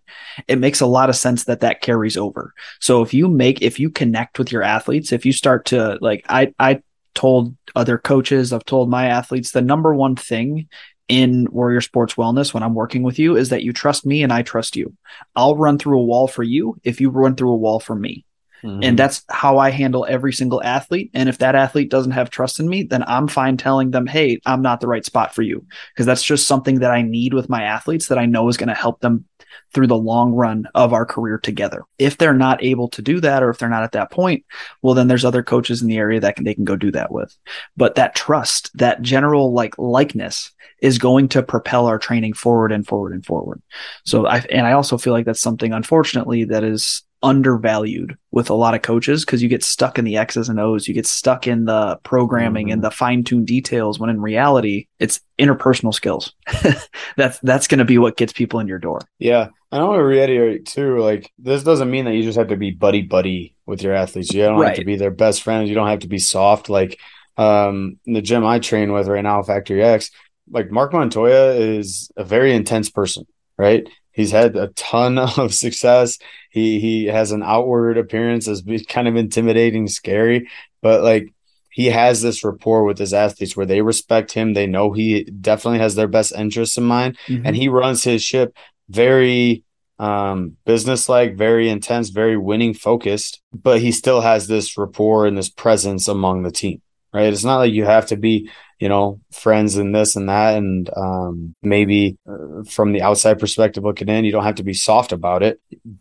it 0.48 0.60
makes 0.60 0.80
a 0.80 0.86
lot 0.86 1.10
of 1.10 1.16
sense 1.16 1.46
that 1.46 1.62
that 1.62 1.82
carries 1.82 2.18
over. 2.18 2.54
So 2.80 3.02
if 3.02 3.16
you 3.16 3.28
make, 3.28 3.64
if 3.64 3.80
you 3.80 3.90
connect 3.90 4.38
with 4.38 4.52
your 4.52 4.62
athletes, 4.62 5.12
if 5.12 5.26
you 5.26 5.34
start 5.34 5.66
to 5.66 5.98
like, 6.02 6.24
I, 6.30 6.54
I 6.60 6.84
told 7.18 7.56
other 7.76 7.98
coaches, 7.98 8.54
I've 8.54 8.64
told 8.64 8.90
my 8.90 9.08
athletes 9.08 9.52
the 9.52 9.62
number 9.62 9.94
one 9.94 10.16
thing 10.16 10.70
in 11.08 11.48
Warrior 11.52 11.82
Sports 11.82 12.14
Wellness 12.14 12.54
when 12.54 12.64
I'm 12.64 12.76
working 12.76 13.02
with 13.02 13.18
you 13.18 13.36
is 13.36 13.50
that 13.50 13.64
you 13.64 13.74
trust 13.74 14.06
me 14.06 14.24
and 14.24 14.32
I 14.32 14.44
trust 14.44 14.76
you. 14.76 14.94
I'll 15.36 15.56
run 15.56 15.80
through 15.80 16.00
a 16.00 16.06
wall 16.06 16.28
for 16.28 16.44
you 16.44 16.78
if 16.84 17.02
you 17.02 17.10
run 17.10 17.36
through 17.36 17.52
a 17.52 17.58
wall 17.58 17.80
for 17.80 17.96
me. 17.96 18.24
Mm-hmm. 18.64 18.84
And 18.84 19.00
that's 19.00 19.24
how 19.30 19.58
I 19.58 19.70
handle 19.70 20.06
every 20.08 20.34
single 20.34 20.64
athlete. 20.64 21.12
And 21.14 21.30
if 21.30 21.40
that 21.40 21.56
athlete 21.56 21.90
doesn't 21.90 22.12
have 22.12 22.30
trust 22.30 22.60
in 22.60 22.68
me, 22.68 22.84
then 22.84 23.04
I'm 23.04 23.28
fine 23.28 23.58
telling 23.58 23.92
them, 23.92 24.06
hey, 24.06 24.40
I'm 24.46 24.62
not 24.62 24.80
the 24.80 24.88
right 24.88 25.06
spot 25.06 25.34
for 25.34 25.42
you. 25.42 25.66
Because 25.94 26.06
that's 26.06 26.24
just 26.24 26.48
something 26.48 26.80
that 26.80 26.92
I 26.92 27.02
need 27.02 27.34
with 27.34 27.50
my 27.50 27.64
athletes 27.64 28.08
that 28.08 28.18
I 28.18 28.26
know 28.26 28.48
is 28.48 28.58
going 28.58 28.70
to 28.70 28.76
help 28.76 29.00
them 29.00 29.26
through 29.74 29.88
the 29.88 29.98
long 29.98 30.34
run 30.34 30.68
of 30.76 30.94
our 30.94 31.06
career 31.06 31.38
together. 31.38 31.84
If 31.98 32.18
they're 32.18 32.34
not 32.34 32.64
able 32.64 32.88
to 32.90 33.02
do 33.02 33.20
that, 33.22 33.44
or 33.44 33.50
if 33.50 33.58
they're 33.58 33.70
not 33.70 33.84
at 33.84 33.92
that 33.94 34.12
point, 34.12 34.46
well, 34.82 34.94
then 34.94 35.08
there's 35.08 35.26
other 35.26 35.44
coaches 35.44 35.82
in 35.82 35.88
the 35.88 35.98
area 35.98 36.20
that 36.20 36.36
can, 36.36 36.46
they 36.46 36.54
can 36.54 36.64
go 36.66 36.76
do 36.76 36.92
that 36.92 37.12
with. 37.12 37.36
But 37.76 37.96
that 37.96 38.16
trust, 38.16 38.76
that 38.78 39.02
general 39.02 39.54
like 39.54 39.78
likeness 39.78 40.52
is 40.82 41.00
going 41.00 41.28
to 41.30 41.42
propel 41.42 41.88
our 41.88 41.98
training 41.98 42.34
forward 42.34 42.72
and 42.72 42.86
forward 42.86 43.14
and 43.14 43.26
forward. 43.26 43.62
So 44.06 44.28
I, 44.28 44.46
and 44.52 44.68
I 44.68 44.74
also 44.74 44.98
feel 44.98 45.14
like 45.14 45.26
that's 45.26 45.42
something, 45.42 45.74
unfortunately, 45.74 46.46
that 46.46 46.64
is 46.64 47.04
undervalued 47.24 48.18
with 48.32 48.50
a 48.50 48.54
lot 48.54 48.76
of 48.76 48.82
coaches 48.82 49.26
because 49.26 49.42
you 49.42 49.50
get 49.50 49.64
stuck 49.64 49.98
in 49.98 50.06
the 50.06 50.18
X's 50.18 50.50
and 50.50 50.60
O's, 50.60 50.88
you 50.88 50.94
get 50.94 51.06
stuck 51.06 51.48
in 51.48 51.66
the 51.66 52.00
programming 52.04 52.68
mm-hmm. 52.68 52.74
and 52.74 52.84
the 52.84 52.92
fine 52.92 53.24
tuned 53.24 53.48
details 53.48 54.00
when 54.00 54.10
in 54.10 54.22
reality 54.22 54.88
it's 55.00 55.20
interpersonal 55.40 55.94
skills. 55.94 56.34
that's 57.18 57.40
that's 57.40 57.68
going 57.68 57.80
to 57.80 57.86
be 57.86 57.98
what 57.98 58.18
gets 58.18 58.34
people 58.34 58.60
in 58.60 58.68
your 58.68 58.80
door. 58.80 59.02
Yeah. 59.20 59.50
And 59.72 59.82
I 59.82 59.84
want 59.84 60.00
to 60.00 60.04
reiterate 60.04 60.66
too, 60.66 61.00
like 61.00 61.32
this 61.40 61.64
doesn't 61.64 61.92
mean 61.92 62.06
that 62.06 62.14
you 62.14 62.24
just 62.24 62.38
have 62.38 62.50
to 62.50 62.58
be 62.58 62.72
buddy 62.72 63.02
buddy 63.02 63.56
with 63.66 63.82
your 63.82 63.94
athletes. 63.94 64.34
You 64.34 64.44
don't 64.44 64.60
right. 64.60 64.70
have 64.70 64.78
to 64.78 64.86
be 64.86 64.96
their 64.96 65.12
best 65.12 65.44
friends. 65.44 65.70
You 65.70 65.76
don't 65.76 65.90
have 65.90 66.00
to 66.00 66.08
be 66.08 66.20
soft. 66.20 66.70
Like 66.70 67.00
um, 67.38 68.00
the 68.06 68.22
gym 68.22 68.46
I 68.46 68.60
train 68.60 68.94
with 68.94 69.08
right 69.08 69.24
now, 69.24 69.42
Factory 69.44 69.84
X, 69.84 70.12
like 70.50 70.72
Mark 70.72 70.94
Montoya 70.94 71.54
is 71.54 72.12
a 72.16 72.24
very 72.24 72.54
intense 72.54 72.90
person, 72.90 73.26
right? 73.58 73.88
He's 74.18 74.32
had 74.32 74.56
a 74.56 74.70
ton 74.70 75.18
of 75.38 75.54
success. 75.54 76.18
He 76.50 76.80
he 76.80 77.06
has 77.06 77.32
an 77.32 77.44
outward 77.44 77.98
appearance 77.98 78.48
as 78.48 78.64
kind 78.90 79.08
of 79.08 79.16
intimidating, 79.16 79.88
scary, 79.88 80.50
but 80.82 81.04
like 81.04 81.32
he 81.70 81.86
has 81.86 82.24
this 82.24 82.44
rapport 82.44 82.84
with 82.84 82.98
his 82.98 83.14
athletes 83.14 83.56
where 83.56 83.68
they 83.68 83.84
respect 83.84 84.32
him. 84.32 84.54
They 84.54 84.66
know 84.66 84.92
he 84.92 85.24
definitely 85.26 85.80
has 85.80 85.94
their 85.94 86.08
best 86.08 86.34
interests 86.34 86.78
in 86.80 86.84
mind, 86.84 87.16
mm-hmm. 87.28 87.46
and 87.46 87.56
he 87.56 87.70
runs 87.70 88.04
his 88.04 88.24
ship 88.24 88.58
very 88.90 89.64
um 90.00 90.58
business-like, 90.66 91.38
very 91.38 91.70
intense, 91.70 92.10
very 92.10 92.38
winning 92.38 92.74
focused, 92.74 93.42
but 93.54 93.82
he 93.82 93.92
still 93.92 94.22
has 94.22 94.48
this 94.48 94.78
rapport 94.78 95.28
and 95.28 95.38
this 95.38 95.50
presence 95.50 96.08
among 96.08 96.42
the 96.42 96.52
team. 96.52 96.82
Right? 97.14 97.32
It's 97.32 97.44
not 97.44 97.58
like 97.58 97.74
you 97.74 97.86
have 97.86 98.08
to 98.08 98.18
be 98.18 98.50
you 98.80 98.90
know, 98.90 99.20
friends 99.32 99.76
and 99.78 99.94
this 99.94 100.16
and 100.16 100.30
that. 100.30 100.56
And 100.56 100.90
um, 100.96 101.56
maybe 101.64 102.18
uh, 102.30 102.64
from 102.70 102.92
the 102.92 103.02
outside 103.02 103.40
perspective 103.40 103.84
looking 103.84 104.10
in, 104.10 104.26
you 104.26 104.32
don't 104.32 104.44
have 104.44 104.56
to 104.56 104.64
be 104.64 104.74
soft 104.74 105.12
about 105.12 105.44
it, 105.44 105.60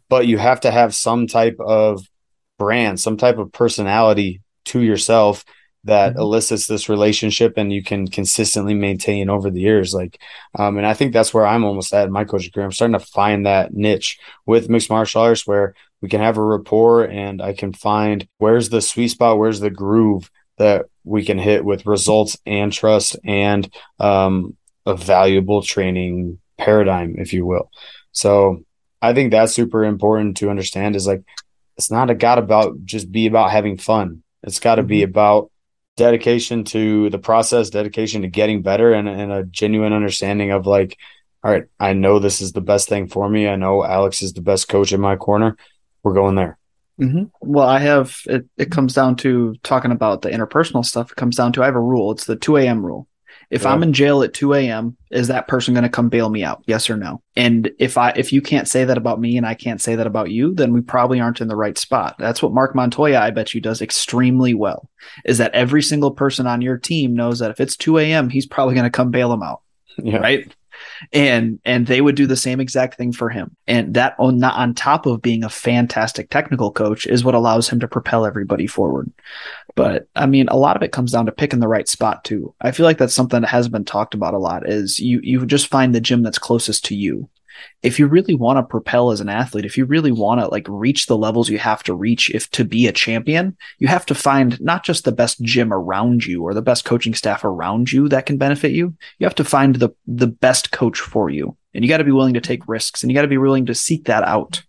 but 0.08 0.26
you 0.26 0.38
have 0.38 0.60
to 0.60 0.70
have 0.70 0.94
some 0.94 1.26
type 1.26 1.56
of 1.58 2.06
brand, 2.58 3.00
some 3.00 3.16
type 3.16 3.38
of 3.38 3.52
personality 3.52 4.42
to 4.66 4.82
yourself 4.82 5.44
that 5.84 6.12
mm-hmm. 6.12 6.20
elicits 6.20 6.66
this 6.66 6.88
relationship 6.88 7.54
and 7.56 7.72
you 7.72 7.82
can 7.82 8.08
consistently 8.08 8.74
maintain 8.74 9.30
over 9.30 9.50
the 9.50 9.60
years. 9.60 9.94
Like, 9.94 10.20
um, 10.58 10.76
and 10.76 10.86
I 10.86 10.94
think 10.94 11.12
that's 11.12 11.32
where 11.32 11.46
I'm 11.46 11.64
almost 11.64 11.94
at 11.94 12.06
in 12.06 12.12
my 12.12 12.24
coaching 12.24 12.50
career. 12.50 12.66
I'm 12.66 12.72
starting 12.72 12.98
to 12.98 13.06
find 13.06 13.46
that 13.46 13.72
niche 13.72 14.18
with 14.44 14.68
mixed 14.68 14.90
martial 14.90 15.22
arts 15.22 15.46
where 15.46 15.74
we 16.02 16.08
can 16.08 16.20
have 16.20 16.36
a 16.36 16.42
rapport 16.42 17.04
and 17.04 17.40
I 17.40 17.54
can 17.54 17.72
find 17.72 18.28
where's 18.38 18.68
the 18.68 18.82
sweet 18.82 19.08
spot, 19.08 19.38
where's 19.38 19.60
the 19.60 19.70
groove 19.70 20.30
that 20.58 20.86
we 21.06 21.24
can 21.24 21.38
hit 21.38 21.64
with 21.64 21.86
results 21.86 22.36
and 22.44 22.72
trust 22.72 23.16
and 23.24 23.72
um, 24.00 24.56
a 24.84 24.96
valuable 24.96 25.62
training 25.62 26.38
paradigm, 26.58 27.14
if 27.18 27.32
you 27.32 27.46
will. 27.46 27.70
So 28.12 28.64
I 29.00 29.14
think 29.14 29.30
that's 29.30 29.54
super 29.54 29.84
important 29.84 30.38
to 30.38 30.50
understand 30.50 30.96
is 30.96 31.06
like, 31.06 31.22
it's 31.76 31.90
not 31.90 32.10
a 32.10 32.14
got 32.14 32.38
about 32.38 32.84
just 32.84 33.12
be 33.12 33.26
about 33.26 33.50
having 33.50 33.78
fun. 33.78 34.22
It's 34.42 34.60
got 34.60 34.76
to 34.76 34.82
be 34.82 35.00
mm-hmm. 35.00 35.10
about 35.10 35.50
dedication 35.96 36.64
to 36.64 37.08
the 37.10 37.18
process, 37.18 37.70
dedication 37.70 38.22
to 38.22 38.28
getting 38.28 38.62
better, 38.62 38.92
and, 38.92 39.08
and 39.08 39.32
a 39.32 39.44
genuine 39.44 39.92
understanding 39.92 40.50
of 40.50 40.66
like, 40.66 40.98
all 41.44 41.50
right, 41.50 41.64
I 41.78 41.92
know 41.92 42.18
this 42.18 42.40
is 42.40 42.52
the 42.52 42.60
best 42.60 42.88
thing 42.88 43.08
for 43.08 43.28
me. 43.28 43.46
I 43.46 43.56
know 43.56 43.84
Alex 43.84 44.22
is 44.22 44.32
the 44.32 44.42
best 44.42 44.68
coach 44.68 44.92
in 44.92 45.00
my 45.00 45.16
corner. 45.16 45.56
We're 46.02 46.14
going 46.14 46.34
there. 46.34 46.58
Mm-hmm. 47.00 47.24
Well, 47.40 47.68
I 47.68 47.78
have 47.78 48.20
it. 48.26 48.46
It 48.56 48.70
comes 48.70 48.94
down 48.94 49.16
to 49.16 49.54
talking 49.62 49.90
about 49.90 50.22
the 50.22 50.30
interpersonal 50.30 50.84
stuff. 50.84 51.12
It 51.12 51.16
comes 51.16 51.36
down 51.36 51.52
to 51.52 51.62
I 51.62 51.66
have 51.66 51.74
a 51.74 51.80
rule. 51.80 52.12
It's 52.12 52.24
the 52.24 52.36
two 52.36 52.56
a.m. 52.56 52.84
rule. 52.84 53.06
If 53.50 53.62
yeah. 53.62 53.72
I'm 53.72 53.82
in 53.82 53.92
jail 53.92 54.22
at 54.22 54.34
2 54.34 54.54
a.m., 54.54 54.96
is 55.10 55.28
that 55.28 55.46
person 55.46 55.72
going 55.72 55.84
to 55.84 55.88
come 55.88 56.08
bail 56.08 56.28
me 56.28 56.42
out? 56.42 56.64
Yes 56.66 56.90
or 56.90 56.96
no? 56.96 57.22
And 57.36 57.70
if 57.78 57.96
I 57.96 58.10
if 58.10 58.32
you 58.32 58.42
can't 58.42 58.66
say 58.66 58.84
that 58.84 58.98
about 58.98 59.20
me 59.20 59.36
and 59.36 59.46
I 59.46 59.54
can't 59.54 59.80
say 59.80 59.94
that 59.94 60.06
about 60.06 60.30
you, 60.30 60.52
then 60.52 60.72
we 60.72 60.80
probably 60.80 61.20
aren't 61.20 61.40
in 61.40 61.46
the 61.46 61.54
right 61.54 61.78
spot. 61.78 62.16
That's 62.18 62.42
what 62.42 62.52
Mark 62.52 62.74
Montoya, 62.74 63.20
I 63.20 63.30
bet 63.30 63.54
you, 63.54 63.60
does 63.60 63.82
extremely 63.82 64.54
well. 64.54 64.88
Is 65.24 65.38
that 65.38 65.54
every 65.54 65.82
single 65.82 66.10
person 66.10 66.46
on 66.46 66.60
your 66.60 66.76
team 66.76 67.14
knows 67.14 67.38
that 67.38 67.52
if 67.52 67.60
it's 67.60 67.76
2 67.76 67.98
a.m., 67.98 68.30
he's 68.30 68.46
probably 68.46 68.74
going 68.74 68.84
to 68.84 68.90
come 68.90 69.10
bail 69.10 69.32
him 69.32 69.42
out. 69.42 69.62
Yeah. 69.98 70.18
Right 70.18 70.52
and 71.12 71.58
and 71.64 71.86
they 71.86 72.00
would 72.00 72.14
do 72.14 72.26
the 72.26 72.36
same 72.36 72.60
exact 72.60 72.96
thing 72.96 73.12
for 73.12 73.28
him. 73.28 73.56
And 73.66 73.94
that 73.94 74.14
on 74.18 74.42
on 74.42 74.74
top 74.74 75.06
of 75.06 75.22
being 75.22 75.44
a 75.44 75.48
fantastic 75.48 76.30
technical 76.30 76.70
coach 76.70 77.06
is 77.06 77.24
what 77.24 77.34
allows 77.34 77.68
him 77.68 77.80
to 77.80 77.88
propel 77.88 78.26
everybody 78.26 78.66
forward. 78.66 79.10
But 79.74 80.08
i 80.16 80.26
mean 80.26 80.48
a 80.48 80.56
lot 80.56 80.76
of 80.76 80.82
it 80.82 80.92
comes 80.92 81.12
down 81.12 81.26
to 81.26 81.32
picking 81.32 81.60
the 81.60 81.68
right 81.68 81.88
spot 81.88 82.24
too. 82.24 82.54
I 82.60 82.70
feel 82.72 82.84
like 82.84 82.98
that's 82.98 83.14
something 83.14 83.40
that 83.40 83.48
hasn't 83.48 83.72
been 83.72 83.84
talked 83.84 84.14
about 84.14 84.34
a 84.34 84.38
lot 84.38 84.68
is 84.68 84.98
you 84.98 85.20
you 85.22 85.44
just 85.46 85.68
find 85.68 85.94
the 85.94 86.00
gym 86.00 86.22
that's 86.22 86.38
closest 86.38 86.84
to 86.86 86.94
you 86.94 87.28
if 87.82 87.98
you 87.98 88.06
really 88.06 88.34
want 88.34 88.58
to 88.58 88.62
propel 88.62 89.10
as 89.10 89.20
an 89.20 89.28
athlete, 89.28 89.64
if 89.64 89.76
you 89.76 89.84
really 89.84 90.12
want 90.12 90.40
to 90.40 90.48
like 90.48 90.66
reach 90.68 91.06
the 91.06 91.16
levels 91.16 91.48
you 91.48 91.58
have 91.58 91.82
to 91.84 91.94
reach 91.94 92.30
if 92.30 92.50
to 92.52 92.64
be 92.64 92.86
a 92.86 92.92
champion, 92.92 93.56
you 93.78 93.88
have 93.88 94.06
to 94.06 94.14
find 94.14 94.60
not 94.60 94.84
just 94.84 95.04
the 95.04 95.12
best 95.12 95.40
gym 95.42 95.72
around 95.72 96.24
you 96.24 96.42
or 96.42 96.54
the 96.54 96.62
best 96.62 96.84
coaching 96.84 97.14
staff 97.14 97.44
around 97.44 97.92
you 97.92 98.08
that 98.08 98.26
can 98.26 98.38
benefit 98.38 98.72
you. 98.72 98.94
You 99.18 99.26
have 99.26 99.34
to 99.36 99.44
find 99.44 99.76
the 99.76 99.90
the 100.06 100.26
best 100.26 100.72
coach 100.72 101.00
for 101.00 101.30
you 101.30 101.56
and 101.76 101.84
you 101.84 101.90
got 101.90 101.98
to 101.98 102.04
be 102.04 102.12
willing 102.12 102.34
to 102.34 102.40
take 102.40 102.66
risks 102.66 103.02
and 103.02 103.12
you 103.12 103.14
got 103.14 103.22
to 103.22 103.28
be 103.28 103.38
willing 103.38 103.66
to 103.66 103.74
seek 103.74 104.06
that 104.06 104.24
out 104.24 104.62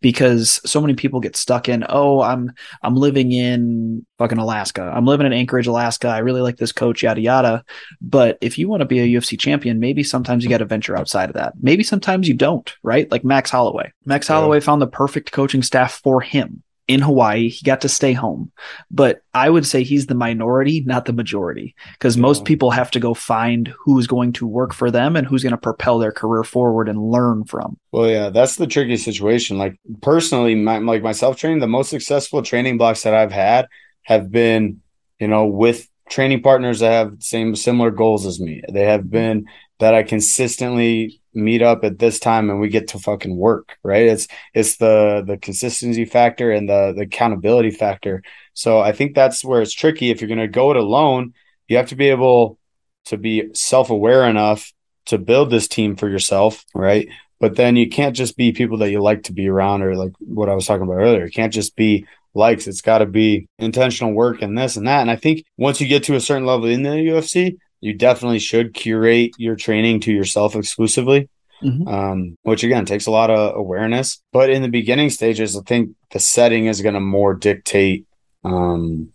because 0.00 0.60
so 0.64 0.80
many 0.80 0.94
people 0.94 1.20
get 1.20 1.36
stuck 1.36 1.68
in 1.68 1.84
oh 1.88 2.20
i'm 2.20 2.52
i'm 2.82 2.94
living 2.94 3.32
in 3.32 4.04
fucking 4.18 4.38
alaska. 4.38 4.82
I'm 4.94 5.06
living 5.06 5.26
in 5.26 5.32
anchorage 5.32 5.66
alaska. 5.66 6.08
I 6.08 6.18
really 6.18 6.42
like 6.42 6.58
this 6.58 6.72
coach 6.72 7.02
yada 7.02 7.20
yada. 7.20 7.64
But 8.02 8.36
if 8.40 8.58
you 8.58 8.68
want 8.68 8.80
to 8.80 8.86
be 8.86 9.00
a 9.00 9.20
ufc 9.20 9.38
champion 9.38 9.80
maybe 9.80 10.02
sometimes 10.02 10.44
you 10.44 10.50
got 10.50 10.58
to 10.58 10.64
venture 10.64 10.96
outside 10.96 11.30
of 11.30 11.34
that. 11.34 11.54
Maybe 11.60 11.82
sometimes 11.82 12.28
you 12.28 12.34
don't 12.34 12.70
right? 12.82 13.10
Like 13.10 13.24
max 13.24 13.50
holloway. 13.50 13.92
Max 14.04 14.28
yeah. 14.28 14.36
holloway 14.36 14.60
found 14.60 14.82
the 14.82 14.86
perfect 14.86 15.32
coaching 15.32 15.62
staff 15.62 16.00
for 16.02 16.20
him 16.20 16.62
in 16.90 17.00
Hawaii. 17.00 17.48
He 17.48 17.64
got 17.64 17.82
to 17.82 17.88
stay 17.88 18.12
home. 18.12 18.50
But 18.90 19.22
I 19.32 19.48
would 19.48 19.64
say 19.64 19.84
he's 19.84 20.06
the 20.06 20.16
minority, 20.16 20.82
not 20.84 21.04
the 21.04 21.12
majority, 21.12 21.76
because 21.92 22.16
yeah. 22.16 22.22
most 22.22 22.44
people 22.44 22.72
have 22.72 22.90
to 22.90 22.98
go 22.98 23.14
find 23.14 23.72
who's 23.78 24.08
going 24.08 24.32
to 24.34 24.46
work 24.46 24.74
for 24.74 24.90
them 24.90 25.14
and 25.14 25.24
who's 25.24 25.44
going 25.44 25.52
to 25.52 25.56
propel 25.56 26.00
their 26.00 26.10
career 26.10 26.42
forward 26.42 26.88
and 26.88 27.00
learn 27.00 27.44
from. 27.44 27.78
Well, 27.92 28.10
yeah, 28.10 28.30
that's 28.30 28.56
the 28.56 28.66
tricky 28.66 28.96
situation. 28.96 29.56
Like 29.56 29.78
personally, 30.02 30.56
my, 30.56 30.78
like 30.78 31.04
myself 31.04 31.36
training, 31.36 31.60
the 31.60 31.68
most 31.68 31.90
successful 31.90 32.42
training 32.42 32.76
blocks 32.76 33.04
that 33.04 33.14
I've 33.14 33.30
had 33.30 33.68
have 34.02 34.32
been, 34.32 34.80
you 35.20 35.28
know, 35.28 35.46
with 35.46 35.88
training 36.08 36.42
partners 36.42 36.80
that 36.80 36.90
have 36.90 37.14
same 37.20 37.54
similar 37.54 37.92
goals 37.92 38.26
as 38.26 38.40
me. 38.40 38.62
They 38.68 38.86
have 38.86 39.08
been 39.08 39.46
that 39.78 39.94
I 39.94 40.02
consistently 40.02 41.19
meet 41.34 41.62
up 41.62 41.84
at 41.84 41.98
this 41.98 42.18
time 42.18 42.50
and 42.50 42.60
we 42.60 42.68
get 42.68 42.88
to 42.88 42.98
fucking 42.98 43.36
work, 43.36 43.76
right? 43.82 44.06
It's 44.06 44.28
it's 44.54 44.76
the 44.76 45.22
the 45.26 45.38
consistency 45.38 46.04
factor 46.04 46.50
and 46.50 46.68
the 46.68 46.92
the 46.96 47.02
accountability 47.02 47.70
factor. 47.70 48.22
So 48.54 48.80
I 48.80 48.92
think 48.92 49.14
that's 49.14 49.44
where 49.44 49.62
it's 49.62 49.74
tricky. 49.74 50.10
If 50.10 50.20
you're 50.20 50.28
gonna 50.28 50.48
go 50.48 50.70
it 50.70 50.76
alone, 50.76 51.34
you 51.68 51.76
have 51.76 51.88
to 51.88 51.96
be 51.96 52.08
able 52.08 52.58
to 53.06 53.16
be 53.16 53.50
self-aware 53.54 54.24
enough 54.24 54.72
to 55.06 55.18
build 55.18 55.50
this 55.50 55.68
team 55.68 55.96
for 55.96 56.08
yourself, 56.08 56.64
right? 56.74 57.08
But 57.38 57.56
then 57.56 57.76
you 57.76 57.88
can't 57.88 58.14
just 58.14 58.36
be 58.36 58.52
people 58.52 58.78
that 58.78 58.90
you 58.90 59.00
like 59.00 59.24
to 59.24 59.32
be 59.32 59.48
around 59.48 59.82
or 59.82 59.96
like 59.96 60.12
what 60.18 60.48
I 60.48 60.54
was 60.54 60.66
talking 60.66 60.82
about 60.82 60.98
earlier. 60.98 61.24
It 61.24 61.34
can't 61.34 61.52
just 61.52 61.74
be 61.74 62.06
likes. 62.34 62.66
It's 62.66 62.82
got 62.82 62.98
to 62.98 63.06
be 63.06 63.48
intentional 63.58 64.12
work 64.12 64.42
and 64.42 64.56
this 64.56 64.76
and 64.76 64.86
that. 64.86 65.00
And 65.00 65.10
I 65.10 65.16
think 65.16 65.44
once 65.56 65.80
you 65.80 65.88
get 65.88 66.04
to 66.04 66.16
a 66.16 66.20
certain 66.20 66.46
level 66.46 66.66
in 66.66 66.82
the 66.82 66.90
UFC, 66.90 67.56
you 67.80 67.94
definitely 67.94 68.38
should 68.38 68.74
curate 68.74 69.32
your 69.38 69.56
training 69.56 70.00
to 70.00 70.12
yourself 70.12 70.56
exclusively. 70.56 71.28
Mm-hmm. 71.62 71.88
Um, 71.88 72.38
which 72.42 72.64
again 72.64 72.86
takes 72.86 73.04
a 73.04 73.10
lot 73.10 73.28
of 73.28 73.54
awareness. 73.54 74.22
But 74.32 74.48
in 74.48 74.62
the 74.62 74.68
beginning 74.68 75.10
stages, 75.10 75.54
I 75.54 75.60
think 75.60 75.90
the 76.10 76.18
setting 76.18 76.64
is 76.64 76.80
going 76.80 76.94
to 76.94 77.00
more 77.00 77.34
dictate 77.34 78.06
um, 78.44 79.12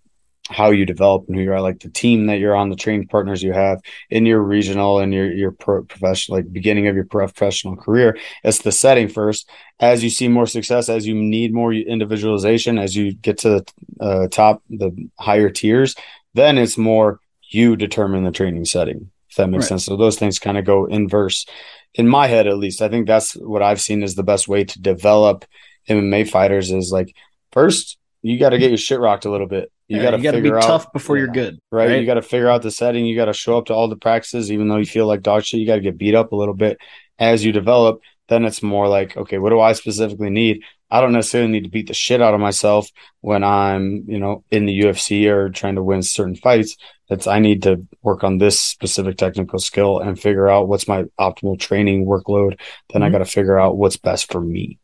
how 0.50 0.70
you 0.70 0.86
develop 0.86 1.26
and 1.28 1.36
who 1.36 1.42
you 1.42 1.52
are, 1.52 1.62
like 1.62 1.80
the 1.80 1.90
team 1.90 2.28
that 2.28 2.38
you're 2.38 2.56
on, 2.56 2.70
the 2.70 2.76
training 2.76 3.08
partners 3.08 3.42
you 3.42 3.52
have 3.52 3.82
in 4.12 4.28
your 4.28 4.42
regional 4.42 5.00
and 5.00 5.12
your 5.14 5.32
your 5.34 5.52
pro- 5.52 5.84
professional, 5.84 6.38
like 6.38 6.52
beginning 6.54 6.88
of 6.88 6.96
your 6.96 7.06
professional 7.06 7.76
career. 7.76 8.18
It's 8.44 8.60
the 8.60 8.72
setting 8.72 9.08
first. 9.08 9.50
As 9.80 10.04
you 10.04 10.10
see 10.10 10.28
more 10.28 10.46
success, 10.46 10.88
as 10.88 11.08
you 11.08 11.16
need 11.16 11.54
more 11.54 11.74
individualization, 11.74 12.78
as 12.78 12.96
you 12.96 13.14
get 13.14 13.40
to 13.40 13.50
the 13.50 13.66
uh, 14.00 14.28
top, 14.28 14.62
the 14.70 15.10
higher 15.18 15.50
tiers, 15.50 15.96
then 16.36 16.58
it's 16.60 16.78
more 16.78 17.20
you 17.56 17.76
determine 17.78 18.24
the 18.24 18.32
training 18.32 18.66
setting, 18.66 19.10
if 19.30 19.38
that 19.38 19.48
makes 19.48 19.64
right. 19.64 19.70
sense. 19.70 19.86
So 19.86 19.96
those 19.96 20.20
things 20.20 20.40
kind 20.40 20.58
of 20.58 20.66
go 20.66 20.86
inverse 20.86 21.46
in 21.94 22.08
my 22.08 22.28
head, 22.28 22.48
at 22.48 22.58
least. 22.58 22.82
I 22.82 22.90
think 22.90 23.08
that's 23.08 23.34
what 23.34 23.62
I've 23.62 23.82
seen 23.82 24.04
is 24.04 24.16
the 24.16 24.24
best 24.24 24.48
way 24.48 24.66
to 24.66 24.82
develop 24.82 25.46
MMA 25.90 26.30
fighters 26.30 26.72
is 26.72 26.92
like 26.92 27.16
first 27.52 27.98
you 28.22 28.40
got 28.40 28.50
to 28.50 28.58
get 28.58 28.72
your 28.72 28.78
shit 28.78 29.00
rocked 29.00 29.26
a 29.26 29.32
little 29.32 29.48
bit. 29.48 29.72
You 29.88 29.98
yeah, 29.98 30.04
got 30.04 30.32
to 30.32 30.42
be 30.42 30.52
out, 30.52 30.64
tough 30.64 30.92
before 30.92 31.16
you're 31.16 31.28
good, 31.28 31.60
right? 31.72 31.90
right? 31.90 32.00
You 32.00 32.08
got 32.08 32.16
to 32.16 32.24
figure 32.24 32.50
out 32.50 32.64
the 32.64 32.72
setting. 32.72 33.06
You 33.06 33.16
got 33.16 33.26
to 33.26 33.34
show 33.34 33.58
up 33.58 33.68
to 33.68 33.74
all 33.76 33.88
the 33.88 33.96
practices, 33.96 34.52
even 34.52 34.68
though 34.68 34.78
you 34.78 34.86
feel 34.86 35.06
like 35.06 35.22
dog 35.22 35.44
shit. 35.44 35.60
You 35.60 35.68
got 35.68 35.76
to 35.76 35.82
get 35.82 35.98
beat 35.98 36.16
up 36.16 36.32
a 36.32 36.36
little 36.36 36.56
bit 36.56 36.80
as 37.20 37.46
you 37.46 37.52
develop. 37.52 38.02
Then 38.28 38.46
it's 38.46 38.64
more 38.64 38.88
like, 38.88 39.16
okay, 39.16 39.38
what 39.38 39.52
do 39.52 39.60
I 39.60 39.74
specifically 39.74 40.32
need? 40.32 40.64
I 40.92 41.02
don't 41.02 41.14
necessarily 41.14 41.52
need 41.52 41.64
to 41.64 41.70
beat 41.70 41.88
the 41.88 41.94
shit 41.94 42.22
out 42.22 42.34
of 42.34 42.40
myself 42.40 42.90
when 43.22 43.44
I'm, 43.44 44.04
you 44.08 44.20
know, 44.20 44.44
in 44.52 44.66
the 44.66 44.82
UFC 44.82 45.28
or 45.28 45.50
trying 45.50 45.76
to 45.76 45.84
win 45.84 46.04
certain 46.04 46.36
fights. 46.36 46.78
That's 47.10 47.28
I 47.28 47.40
need 47.40 47.64
to 47.64 47.86
work 48.02 48.24
on 48.24 48.38
this 48.38 48.60
specific 48.60 49.18
technical 49.18 49.60
skill 49.60 50.00
and 50.00 50.20
figure 50.20 50.50
out 50.50 50.68
what's 50.68 50.88
my 50.88 51.06
optimal 51.20 51.60
training 51.60 52.06
workload. 52.06 52.60
Then 52.92 53.02
mm-hmm. 53.02 53.04
I 53.04 53.10
got 53.10 53.18
to 53.20 53.26
figure 53.26 53.60
out 53.60 53.78
what's 53.78 53.98
best 53.98 54.32
for 54.32 54.42
me. 54.42 54.80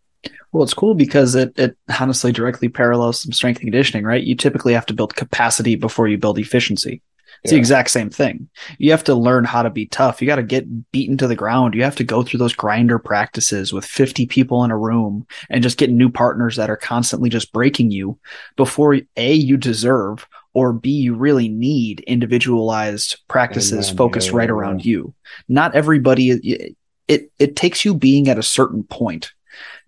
Well, 0.51 0.63
it's 0.63 0.73
cool 0.73 0.95
because 0.95 1.35
it, 1.35 1.57
it 1.57 1.77
honestly 1.99 2.31
directly 2.31 2.67
parallels 2.67 3.21
some 3.21 3.31
strength 3.31 3.57
and 3.57 3.67
conditioning, 3.67 4.03
right? 4.03 4.23
You 4.23 4.35
typically 4.35 4.73
have 4.73 4.85
to 4.87 4.93
build 4.93 5.15
capacity 5.15 5.75
before 5.75 6.07
you 6.07 6.17
build 6.17 6.37
efficiency. 6.39 7.01
It's 7.43 7.51
yeah. 7.51 7.55
the 7.55 7.59
exact 7.59 7.89
same 7.89 8.09
thing. 8.09 8.49
You 8.77 8.91
have 8.91 9.03
to 9.05 9.15
learn 9.15 9.45
how 9.45 9.63
to 9.63 9.69
be 9.69 9.87
tough. 9.87 10.21
You 10.21 10.27
got 10.27 10.35
to 10.35 10.43
get 10.43 10.91
beaten 10.91 11.17
to 11.17 11.27
the 11.27 11.35
ground. 11.35 11.73
You 11.73 11.83
have 11.83 11.95
to 11.95 12.03
go 12.03 12.21
through 12.21 12.37
those 12.37 12.53
grinder 12.53 12.99
practices 12.99 13.73
with 13.73 13.83
50 13.83 14.27
people 14.27 14.63
in 14.63 14.71
a 14.71 14.77
room 14.77 15.25
and 15.49 15.63
just 15.63 15.77
get 15.77 15.89
new 15.89 16.09
partners 16.09 16.55
that 16.57 16.69
are 16.69 16.77
constantly 16.77 17.29
just 17.29 17.51
breaking 17.51 17.91
you 17.91 18.19
before 18.57 18.99
A, 19.17 19.33
you 19.33 19.57
deserve, 19.57 20.27
or 20.53 20.73
B, 20.73 20.91
you 20.91 21.15
really 21.15 21.47
need 21.47 22.01
individualized 22.01 23.17
practices 23.27 23.87
Amen. 23.87 23.97
focused 23.97 24.31
yeah, 24.31 24.37
right 24.37 24.49
yeah, 24.49 24.53
around 24.53 24.85
you. 24.85 25.13
Not 25.47 25.75
everybody, 25.75 26.29
it, 26.29 26.75
it, 27.07 27.31
it 27.39 27.55
takes 27.55 27.85
you 27.85 27.95
being 27.95 28.27
at 28.27 28.37
a 28.37 28.43
certain 28.43 28.83
point 28.83 29.31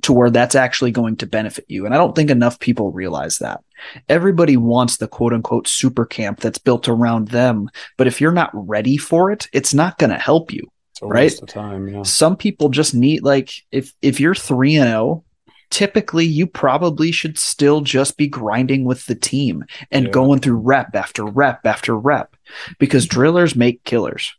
to 0.04 0.14
where 0.14 0.30
that's 0.30 0.56
actually 0.56 0.92
going 0.92 1.18
to 1.18 1.26
benefit 1.26 1.66
you. 1.68 1.86
And 1.86 1.94
I 1.94 1.98
don't 1.98 2.16
think 2.16 2.30
enough 2.30 2.60
people 2.60 2.92
realize 2.92 3.40
that. 3.40 3.62
Everybody 4.10 4.58
wants 4.58 4.98
the 4.98 5.08
quote 5.08 5.34
unquote 5.34 5.68
super 5.68 6.06
camp 6.06 6.40
that's 6.40 6.58
built 6.58 6.88
around 6.88 7.30
them. 7.30 7.70
But 7.98 8.08
if 8.08 8.20
you're 8.22 8.32
not 8.32 8.52
ready 8.54 8.98
for 8.98 9.32
it, 9.32 9.48
it's 9.54 9.74
not 9.74 9.98
going 9.98 10.12
to 10.12 10.18
help 10.18 10.52
you. 10.52 10.68
right. 11.02 11.34
Time, 11.48 11.88
yeah. 11.88 12.04
Some 12.04 12.38
people 12.38 12.70
just 12.70 12.94
need 12.94 13.24
like 13.24 13.52
if 13.72 13.94
if 14.02 14.20
you're 14.20 14.36
three 14.36 14.76
and 14.76 14.90
zero, 14.90 15.00
oh, 15.00 15.24
typically 15.70 16.26
you 16.26 16.46
probably 16.46 17.12
should 17.12 17.38
still 17.38 17.82
just 17.82 18.16
be 18.16 18.28
grinding 18.28 18.86
with 18.86 19.06
the 19.08 19.16
team 19.16 19.66
and 19.92 20.06
yeah. 20.06 20.12
going 20.12 20.40
through 20.40 20.58
rep 20.58 20.96
after 20.96 21.26
rep 21.26 21.66
after 21.66 21.98
rep 21.98 22.36
because 22.78 23.08
drillers 23.08 23.56
make 23.56 23.84
killers. 23.84 24.34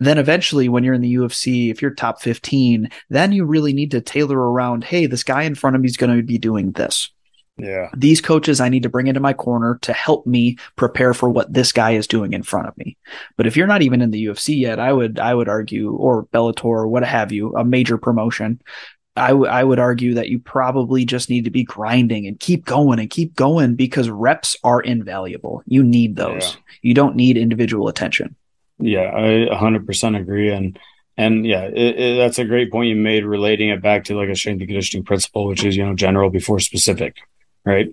Then 0.00 0.18
eventually, 0.18 0.68
when 0.68 0.84
you're 0.84 0.94
in 0.94 1.00
the 1.00 1.14
UFC, 1.14 1.70
if 1.70 1.80
you're 1.80 1.94
top 1.94 2.20
15, 2.20 2.90
then 3.08 3.32
you 3.32 3.44
really 3.44 3.72
need 3.72 3.92
to 3.92 4.00
tailor 4.00 4.36
around, 4.36 4.84
hey, 4.84 5.06
this 5.06 5.22
guy 5.22 5.44
in 5.44 5.54
front 5.54 5.76
of 5.76 5.82
me 5.82 5.88
is 5.88 5.96
going 5.96 6.14
to 6.14 6.22
be 6.22 6.36
doing 6.36 6.72
this. 6.72 7.10
Yeah. 7.56 7.90
These 7.96 8.20
coaches 8.20 8.60
I 8.60 8.68
need 8.68 8.82
to 8.82 8.88
bring 8.88 9.06
into 9.06 9.20
my 9.20 9.32
corner 9.32 9.78
to 9.82 9.92
help 9.92 10.26
me 10.26 10.58
prepare 10.76 11.14
for 11.14 11.30
what 11.30 11.52
this 11.52 11.70
guy 11.70 11.92
is 11.92 12.08
doing 12.08 12.32
in 12.32 12.42
front 12.42 12.66
of 12.66 12.76
me. 12.76 12.96
But 13.36 13.46
if 13.46 13.56
you're 13.56 13.68
not 13.68 13.82
even 13.82 14.02
in 14.02 14.10
the 14.10 14.26
UFC 14.26 14.58
yet, 14.58 14.80
I 14.80 14.92
would 14.92 15.20
I 15.20 15.34
would 15.34 15.48
argue 15.48 15.92
or 15.92 16.26
Bellator 16.26 16.64
or 16.64 16.88
what 16.88 17.04
have 17.04 17.30
you, 17.30 17.54
a 17.54 17.64
major 17.64 17.96
promotion, 17.96 18.60
I, 19.16 19.28
w- 19.28 19.46
I 19.46 19.62
would 19.62 19.78
argue 19.78 20.14
that 20.14 20.28
you 20.28 20.40
probably 20.40 21.04
just 21.04 21.30
need 21.30 21.44
to 21.44 21.50
be 21.50 21.62
grinding 21.62 22.26
and 22.26 22.38
keep 22.38 22.64
going 22.64 22.98
and 22.98 23.08
keep 23.08 23.34
going 23.34 23.76
because 23.76 24.10
reps 24.10 24.56
are 24.64 24.80
invaluable. 24.80 25.62
You 25.66 25.84
need 25.84 26.16
those. 26.16 26.54
Yeah. 26.54 26.60
You 26.82 26.94
don't 26.94 27.14
need 27.14 27.36
individual 27.36 27.86
attention. 27.88 28.34
Yeah, 28.80 29.12
I 29.14 29.54
100% 29.54 30.20
agree. 30.20 30.50
And, 30.50 30.76
and 31.16 31.46
yeah, 31.46 31.62
it, 31.62 31.96
it, 31.96 32.18
that's 32.18 32.40
a 32.40 32.44
great 32.44 32.72
point 32.72 32.88
you 32.88 32.96
made 32.96 33.24
relating 33.24 33.68
it 33.68 33.80
back 33.80 34.04
to 34.04 34.16
like 34.16 34.28
a 34.28 34.34
strength 34.34 34.60
and 34.60 34.68
conditioning 34.68 35.04
principle, 35.04 35.46
which 35.46 35.64
is, 35.64 35.76
you 35.76 35.86
know, 35.86 35.94
general 35.94 36.28
before 36.28 36.58
specific. 36.58 37.18
Right. 37.64 37.88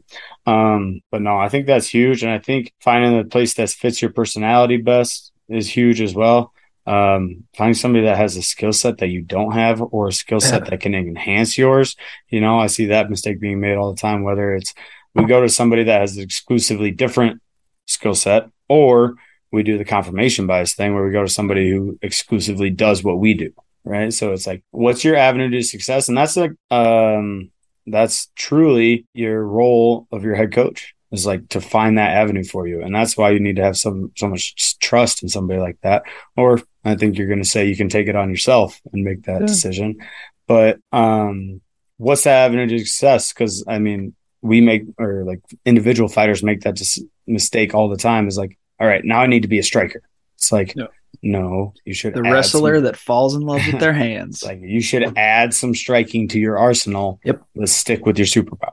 Um, 0.46 1.02
but 1.12 1.22
no, 1.22 1.38
I 1.38 1.48
think 1.48 1.66
that's 1.66 1.88
huge. 1.88 2.24
And 2.24 2.32
I 2.32 2.40
think 2.40 2.74
finding 2.82 3.18
the 3.18 3.24
place 3.24 3.54
that 3.54 3.70
fits 3.70 4.02
your 4.02 4.12
personality 4.12 4.78
best 4.78 5.32
is 5.48 5.70
huge 5.70 6.02
as 6.02 6.14
well. 6.14 6.52
Um, 6.86 7.46
find 7.56 7.78
somebody 7.78 8.06
that 8.06 8.18
has 8.18 8.36
a 8.36 8.42
skill 8.42 8.74
set 8.74 8.98
that 8.98 9.10
you 9.10 9.22
don't 9.22 9.54
have 9.54 9.82
or 9.82 10.08
a 10.08 10.14
skill 10.14 10.42
set 10.42 10.66
that 10.70 10.82
can 10.82 10.94
enhance 10.94 11.58
yours. 11.58 11.96
You 12.30 12.42
know, 12.42 12.60
I 12.60 12.68
see 12.68 12.88
that 12.88 13.10
mistake 13.10 13.40
being 13.40 13.62
made 13.62 13.76
all 13.76 13.94
the 13.94 14.02
time, 14.02 14.24
whether 14.24 14.56
it's 14.56 14.74
we 15.14 15.26
go 15.26 15.42
to 15.42 15.50
somebody 15.50 15.84
that 15.84 16.02
has 16.02 16.18
an 16.18 16.24
exclusively 16.24 16.92
different 16.92 17.42
skill 17.86 18.16
set 18.16 18.48
or 18.70 19.16
we 19.52 19.64
do 19.64 19.78
the 19.78 19.86
confirmation 19.86 20.48
bias 20.48 20.74
thing 20.74 20.96
where 20.96 21.04
we 21.04 21.12
go 21.12 21.22
to 21.22 21.30
somebody 21.30 21.70
who 21.70 22.00
exclusively 22.02 22.70
does 22.70 23.04
what 23.04 23.20
we 23.20 23.34
do. 23.34 23.54
Right. 23.84 24.14
So 24.14 24.32
it's 24.32 24.48
like, 24.48 24.64
what's 24.72 25.04
your 25.04 25.16
avenue 25.16 25.50
to 25.50 25.64
success? 25.64 26.08
And 26.08 26.18
that's 26.18 26.38
like, 26.38 26.52
um, 26.70 27.51
that's 27.88 28.32
truly 28.36 29.06
your 29.14 29.44
role 29.44 30.08
of 30.12 30.24
your 30.24 30.36
head 30.36 30.54
coach 30.54 30.94
is 31.12 31.26
like 31.26 31.50
to 31.50 31.60
find 31.60 31.98
that 31.98 32.16
avenue 32.16 32.44
for 32.44 32.68
you. 32.68 32.82
And 32.82 32.96
that's 32.96 33.18
why 33.18 33.32
you 33.32 33.40
need 33.40 33.58
to 33.58 33.64
have 33.64 33.78
some, 33.78 34.12
so 34.16 34.28
much 34.28 34.80
trust 34.80 35.24
in 35.24 35.30
somebody 35.30 35.60
like 35.60 35.78
that. 35.82 36.04
Or 36.38 36.62
I 36.86 36.96
think 36.96 37.18
you're 37.18 37.28
going 37.28 37.44
to 37.44 37.50
say 37.50 37.68
you 37.68 37.76
can 37.76 37.90
take 37.90 38.08
it 38.08 38.16
on 38.16 38.30
yourself 38.30 38.80
and 38.94 39.04
make 39.04 39.24
that 39.24 39.42
yeah. 39.42 39.48
decision. 39.48 39.98
But, 40.48 40.80
um, 40.92 41.62
what's 41.98 42.24
that 42.24 42.46
avenue 42.46 42.68
to 42.68 42.80
success? 42.80 43.34
Cause 43.34 43.64
I 43.68 43.80
mean, 43.80 44.16
we 44.42 44.62
make, 44.62 44.84
or 44.98 45.24
like 45.26 45.42
individual 45.66 46.10
fighters 46.10 46.44
make 46.44 46.62
that 46.62 46.82
mistake 47.28 47.76
all 47.76 47.90
the 47.90 47.98
time 47.98 48.28
is 48.28 48.38
like, 48.38 48.58
all 48.80 48.88
right, 48.88 49.04
now 49.04 49.22
I 49.22 49.28
need 49.28 49.42
to 49.42 49.48
be 49.48 49.60
a 49.60 49.64
striker. 49.64 50.02
It's 50.38 50.52
like, 50.52 50.76
no, 50.76 50.88
no 51.22 51.74
you 51.86 51.94
should. 51.94 52.14
The 52.14 52.22
wrestler 52.22 52.76
some, 52.76 52.84
that 52.86 52.98
falls 52.98 53.36
in 53.36 53.42
love 53.42 53.62
with 53.66 53.80
their 53.80 53.94
hands. 54.08 54.44
like 54.44 54.60
you 54.62 54.82
should 54.82 55.18
add 55.18 55.54
some 55.54 55.76
striking 55.76 56.28
to 56.30 56.40
your 56.40 56.58
arsenal. 56.58 57.20
Yep. 57.24 57.44
Let's 57.56 57.74
stick 57.74 58.06
with 58.06 58.18
your 58.18 58.28
superpower. 58.28 58.72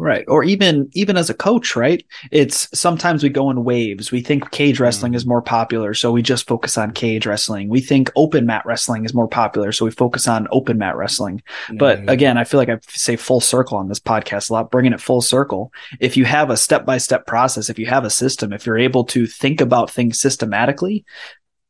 Right. 0.00 0.24
Or 0.28 0.44
even 0.44 0.88
even 0.92 1.16
as 1.16 1.28
a 1.28 1.34
coach, 1.34 1.74
right? 1.74 2.06
It's 2.30 2.68
sometimes 2.72 3.24
we 3.24 3.30
go 3.30 3.50
in 3.50 3.64
waves. 3.64 4.12
We 4.12 4.20
think 4.20 4.52
cage 4.52 4.78
wrestling 4.78 5.12
mm. 5.12 5.16
is 5.16 5.26
more 5.26 5.42
popular, 5.42 5.92
so 5.92 6.12
we 6.12 6.22
just 6.22 6.46
focus 6.46 6.78
on 6.78 6.92
cage 6.92 7.26
wrestling. 7.26 7.68
We 7.68 7.80
think 7.80 8.12
open 8.14 8.46
mat 8.46 8.64
wrestling 8.64 9.04
is 9.04 9.12
more 9.12 9.26
popular, 9.26 9.72
so 9.72 9.84
we 9.84 9.90
focus 9.90 10.28
on 10.28 10.46
open 10.52 10.78
mat 10.78 10.96
wrestling. 10.96 11.42
Mm. 11.66 11.78
But 11.78 12.08
again, 12.08 12.38
I 12.38 12.44
feel 12.44 12.58
like 12.58 12.68
I 12.68 12.78
say 12.86 13.16
full 13.16 13.40
circle 13.40 13.76
on 13.76 13.88
this 13.88 13.98
podcast 13.98 14.50
a 14.50 14.52
lot, 14.52 14.70
bringing 14.70 14.92
it 14.92 15.00
full 15.00 15.20
circle. 15.20 15.72
If 15.98 16.16
you 16.16 16.24
have 16.26 16.50
a 16.50 16.56
step-by-step 16.56 17.26
process, 17.26 17.68
if 17.68 17.76
you 17.76 17.86
have 17.86 18.04
a 18.04 18.10
system, 18.10 18.52
if 18.52 18.66
you're 18.66 18.78
able 18.78 19.02
to 19.06 19.26
think 19.26 19.60
about 19.60 19.90
things 19.90 20.20
systematically, 20.20 21.04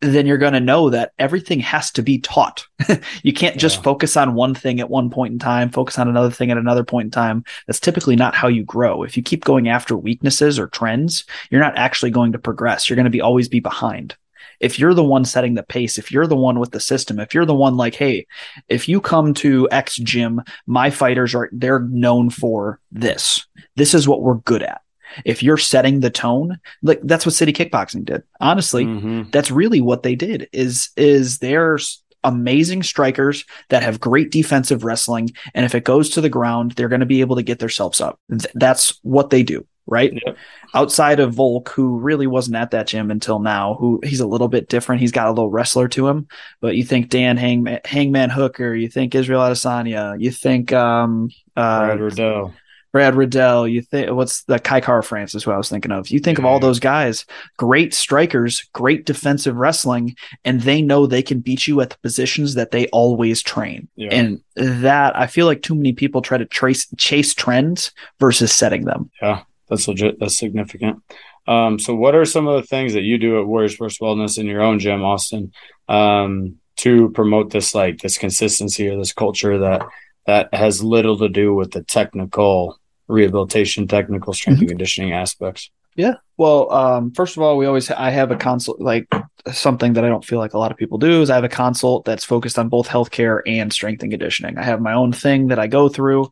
then 0.00 0.26
you're 0.26 0.38
going 0.38 0.52
to 0.52 0.60
know 0.60 0.90
that 0.90 1.12
everything 1.18 1.60
has 1.60 1.90
to 1.92 2.02
be 2.02 2.18
taught. 2.20 2.66
you 3.22 3.32
can't 3.32 3.58
just 3.58 3.78
yeah. 3.78 3.82
focus 3.82 4.16
on 4.16 4.34
one 4.34 4.54
thing 4.54 4.78
at 4.80 4.90
one 4.90 5.10
point 5.10 5.32
in 5.32 5.38
time, 5.38 5.70
focus 5.70 5.98
on 5.98 6.08
another 6.08 6.30
thing 6.30 6.50
at 6.50 6.58
another 6.58 6.84
point 6.84 7.06
in 7.06 7.10
time. 7.10 7.44
That's 7.66 7.80
typically 7.80 8.14
not 8.14 8.34
how 8.34 8.48
you 8.48 8.62
grow. 8.62 9.02
If 9.02 9.16
you 9.16 9.22
keep 9.22 9.44
going 9.44 9.68
after 9.68 9.96
weaknesses 9.96 10.58
or 10.58 10.68
trends, 10.68 11.24
you're 11.50 11.60
not 11.60 11.76
actually 11.76 12.10
going 12.10 12.32
to 12.32 12.38
progress. 12.38 12.88
You're 12.88 12.96
going 12.96 13.04
to 13.04 13.10
be 13.10 13.20
always 13.20 13.48
be 13.48 13.60
behind. 13.60 14.16
If 14.60 14.78
you're 14.78 14.94
the 14.94 15.04
one 15.04 15.24
setting 15.24 15.54
the 15.54 15.62
pace, 15.62 15.98
if 15.98 16.10
you're 16.10 16.26
the 16.26 16.36
one 16.36 16.58
with 16.58 16.72
the 16.72 16.80
system, 16.80 17.20
if 17.20 17.32
you're 17.34 17.46
the 17.46 17.54
one 17.54 17.76
like, 17.76 17.94
hey, 17.94 18.26
if 18.68 18.88
you 18.88 19.00
come 19.00 19.34
to 19.34 19.68
X 19.70 19.96
gym, 19.96 20.42
my 20.66 20.90
fighters 20.90 21.34
are 21.34 21.48
they're 21.52 21.80
known 21.80 22.30
for 22.30 22.80
this. 22.90 23.46
This 23.76 23.94
is 23.94 24.08
what 24.08 24.22
we're 24.22 24.34
good 24.34 24.62
at 24.62 24.80
if 25.24 25.42
you're 25.42 25.56
setting 25.56 26.00
the 26.00 26.10
tone, 26.10 26.58
like 26.82 27.00
that's 27.02 27.26
what 27.26 27.34
City 27.34 27.52
Kickboxing 27.52 28.04
did. 28.04 28.22
Honestly, 28.40 28.84
mm-hmm. 28.84 29.30
that's 29.30 29.50
really 29.50 29.80
what 29.80 30.02
they 30.02 30.14
did. 30.14 30.48
Is 30.52 30.90
is 30.96 31.38
there's 31.38 32.02
amazing 32.24 32.82
strikers 32.82 33.44
that 33.68 33.82
have 33.82 34.00
great 34.00 34.30
defensive 34.30 34.84
wrestling, 34.84 35.30
and 35.54 35.64
if 35.64 35.74
it 35.74 35.84
goes 35.84 36.10
to 36.10 36.20
the 36.20 36.28
ground, 36.28 36.72
they're 36.72 36.88
going 36.88 37.00
to 37.00 37.06
be 37.06 37.20
able 37.20 37.36
to 37.36 37.42
get 37.42 37.58
themselves 37.58 38.00
up. 38.00 38.18
Th- 38.30 38.52
that's 38.54 38.98
what 39.02 39.30
they 39.30 39.42
do, 39.42 39.66
right? 39.86 40.12
Yep. 40.12 40.36
Outside 40.74 41.20
of 41.20 41.32
Volk, 41.32 41.70
who 41.70 41.98
really 41.98 42.26
wasn't 42.26 42.56
at 42.56 42.72
that 42.72 42.86
gym 42.88 43.10
until 43.10 43.38
now, 43.38 43.74
who 43.74 44.00
he's 44.02 44.20
a 44.20 44.26
little 44.26 44.48
bit 44.48 44.68
different. 44.68 45.00
He's 45.00 45.12
got 45.12 45.28
a 45.28 45.30
little 45.30 45.50
wrestler 45.50 45.88
to 45.88 46.08
him, 46.08 46.28
but 46.60 46.76
you 46.76 46.84
think 46.84 47.08
Dan 47.08 47.36
Hangman, 47.36 47.80
Hangman 47.84 48.30
Hooker, 48.30 48.74
you 48.74 48.88
think 48.88 49.14
Israel 49.14 49.40
Adesanya, 49.40 50.20
you 50.20 50.30
think 50.30 50.72
um, 50.72 51.30
uh, 51.56 51.86
Brad 51.86 52.00
Riddell. 52.00 52.54
Brad 52.92 53.14
Riddell, 53.14 53.68
you 53.68 53.82
think 53.82 54.10
what's 54.10 54.44
the 54.44 54.58
Kai 54.58 54.80
Kara-France 54.80 55.42
who 55.42 55.50
I 55.50 55.56
was 55.56 55.68
thinking 55.68 55.92
of. 55.92 56.08
You 56.08 56.18
think 56.18 56.38
yeah. 56.38 56.42
of 56.42 56.46
all 56.46 56.58
those 56.58 56.80
guys, 56.80 57.26
great 57.56 57.92
strikers, 57.92 58.66
great 58.72 59.04
defensive 59.04 59.56
wrestling, 59.56 60.16
and 60.44 60.60
they 60.62 60.80
know 60.80 61.06
they 61.06 61.22
can 61.22 61.40
beat 61.40 61.66
you 61.66 61.80
at 61.80 61.90
the 61.90 61.98
positions 61.98 62.54
that 62.54 62.70
they 62.70 62.86
always 62.88 63.42
train. 63.42 63.88
Yeah. 63.96 64.14
And 64.14 64.40
that 64.56 65.16
I 65.16 65.26
feel 65.26 65.46
like 65.46 65.62
too 65.62 65.74
many 65.74 65.92
people 65.92 66.22
try 66.22 66.38
to 66.38 66.46
trace 66.46 66.86
chase 66.96 67.34
trends 67.34 67.92
versus 68.18 68.52
setting 68.52 68.84
them. 68.84 69.10
Yeah, 69.20 69.42
that's 69.68 69.86
legit. 69.86 70.18
That's 70.18 70.38
significant. 70.38 71.02
Um, 71.46 71.78
so 71.78 71.94
what 71.94 72.14
are 72.14 72.26
some 72.26 72.46
of 72.46 72.60
the 72.60 72.66
things 72.66 72.92
that 72.92 73.02
you 73.02 73.16
do 73.16 73.40
at 73.40 73.46
Warrior 73.46 73.70
Sports 73.70 73.98
Wellness 73.98 74.38
in 74.38 74.46
your 74.46 74.60
own 74.60 74.78
gym, 74.78 75.02
Austin, 75.02 75.52
um, 75.88 76.56
to 76.76 77.10
promote 77.10 77.50
this 77.50 77.74
like 77.74 77.98
this 77.98 78.18
consistency 78.18 78.88
or 78.88 78.96
this 78.96 79.12
culture 79.12 79.58
that 79.58 79.82
that 80.28 80.52
has 80.52 80.84
little 80.84 81.16
to 81.16 81.28
do 81.30 81.54
with 81.54 81.70
the 81.70 81.82
technical 81.82 82.78
rehabilitation, 83.06 83.88
technical 83.88 84.34
strength 84.34 84.56
mm-hmm. 84.56 84.64
and 84.64 84.68
conditioning 84.68 85.12
aspects. 85.14 85.70
Yeah. 85.96 86.16
Well, 86.36 86.70
um, 86.70 87.12
first 87.12 87.38
of 87.38 87.42
all, 87.42 87.56
we 87.56 87.64
always 87.64 87.90
I 87.90 88.10
have 88.10 88.30
a 88.30 88.36
consult 88.36 88.78
like 88.78 89.08
something 89.50 89.94
that 89.94 90.04
I 90.04 90.08
don't 90.10 90.24
feel 90.24 90.38
like 90.38 90.52
a 90.52 90.58
lot 90.58 90.70
of 90.70 90.76
people 90.76 90.98
do 90.98 91.22
is 91.22 91.30
I 91.30 91.36
have 91.36 91.44
a 91.44 91.48
consult 91.48 92.04
that's 92.04 92.26
focused 92.26 92.58
on 92.58 92.68
both 92.68 92.88
healthcare 92.88 93.40
and 93.46 93.72
strength 93.72 94.02
and 94.02 94.12
conditioning. 94.12 94.58
I 94.58 94.64
have 94.64 94.82
my 94.82 94.92
own 94.92 95.12
thing 95.12 95.48
that 95.48 95.58
I 95.58 95.66
go 95.66 95.88
through. 95.88 96.30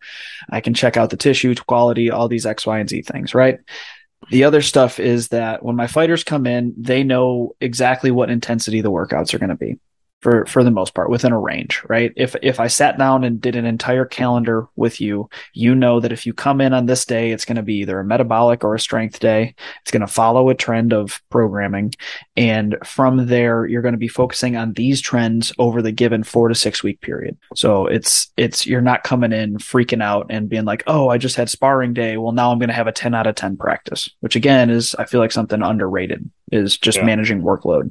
I 0.51 0.61
can 0.61 0.75
check 0.75 0.99
out 0.99 1.09
the 1.09 1.17
tissue 1.17 1.55
quality, 1.55 2.11
all 2.11 2.29
these 2.29 2.45
X, 2.45 2.67
Y, 2.67 2.79
and 2.79 2.91
Z 2.91 3.01
things, 3.03 3.35
right? 3.35 3.61
The 4.31 4.45
other 4.45 4.61
stuff 4.61 5.01
is 5.01 5.29
that 5.29 5.65
when 5.65 5.75
my 5.75 5.87
fighters 5.87 6.23
come 6.23 6.47
in, 6.47 6.75
they 6.77 7.03
know 7.03 7.57
exactly 7.63 8.11
what 8.11 8.29
intensity 8.29 8.83
the 8.83 8.93
workouts 8.93 9.33
are 9.33 9.39
going 9.39 9.49
to 9.49 9.57
be 9.57 9.79
for 10.27 10.45
for 10.47 10.65
the 10.65 10.73
most 10.73 10.93
part 10.93 11.09
within 11.09 11.31
a 11.31 11.39
range 11.39 11.85
right? 11.89 12.13
If 12.17 12.35
if 12.43 12.59
i 12.59 12.67
sat 12.67 12.99
down 12.99 13.23
and 13.23 13.41
did 13.41 13.55
an 13.55 13.65
entire 13.65 14.05
calendar 14.05 14.67
with 14.75 15.01
you 15.01 15.31
you 15.53 15.73
know 15.77 16.01
that 16.01 16.11
if 16.11 16.27
you 16.27 16.35
come 16.35 16.61
in 16.61 16.73
on 16.73 16.87
this 16.87 17.05
day 17.05 17.31
it's 17.31 17.45
going 17.45 17.57
to 17.57 17.63
be 17.63 17.77
either 17.77 18.01
a 18.01 18.05
metabolic 18.05 18.65
or 18.65 18.75
a 18.75 18.81
strength 18.81 19.21
day. 19.21 19.55
It's 19.83 19.93
going 19.93 20.01
to 20.01 20.09
follow 20.09 20.49
a 20.49 20.55
trend 20.57 20.93
of 20.93 21.23
programming. 21.31 21.93
And 22.37 22.77
from 22.85 23.27
there 23.27 23.67
you're 23.67 23.83
going 23.83 23.93
to 23.93 23.99
be 23.99 24.09
focusing 24.09 24.57
on 24.57 24.73
these 24.73 25.01
trends 25.01 25.53
over 25.61 25.81
the 25.81 25.93
given 25.93 26.25
4 26.25 26.49
to 26.49 26.57
6 26.57 26.83
week 26.83 27.01
period. 27.03 27.39
So 27.55 27.87
it's 27.87 28.33
it's 28.37 28.67
you're 28.67 28.81
not 28.81 29.05
coming 29.05 29.33
in 29.33 29.59
freaking 29.59 30.03
out 30.03 30.27
and 30.29 30.49
being 30.49 30.65
like 30.65 30.83
oh 30.89 31.09
i 31.09 31.19
just 31.19 31.37
had 31.37 31.49
sparring 31.49 31.95
day. 31.95 32.17
Well 32.17 32.33
now 32.33 32.51
i'm 32.51 32.59
going 32.59 32.75
to 32.75 32.75
have 32.75 32.89
a 32.89 32.93
10 32.93 33.15
out 33.15 33.29
of 33.29 33.37
10 33.37 33.57
practice 33.59 34.11
which 34.21 34.35
again 34.35 34.71
is 34.71 34.97
i 34.97 35.05
feel 35.05 35.21
like 35.21 35.31
something 35.31 35.63
underrated 35.63 36.29
is 36.53 36.77
just 36.77 36.99
yeah. 36.99 37.05
managing 37.05 37.43
workload 37.43 37.91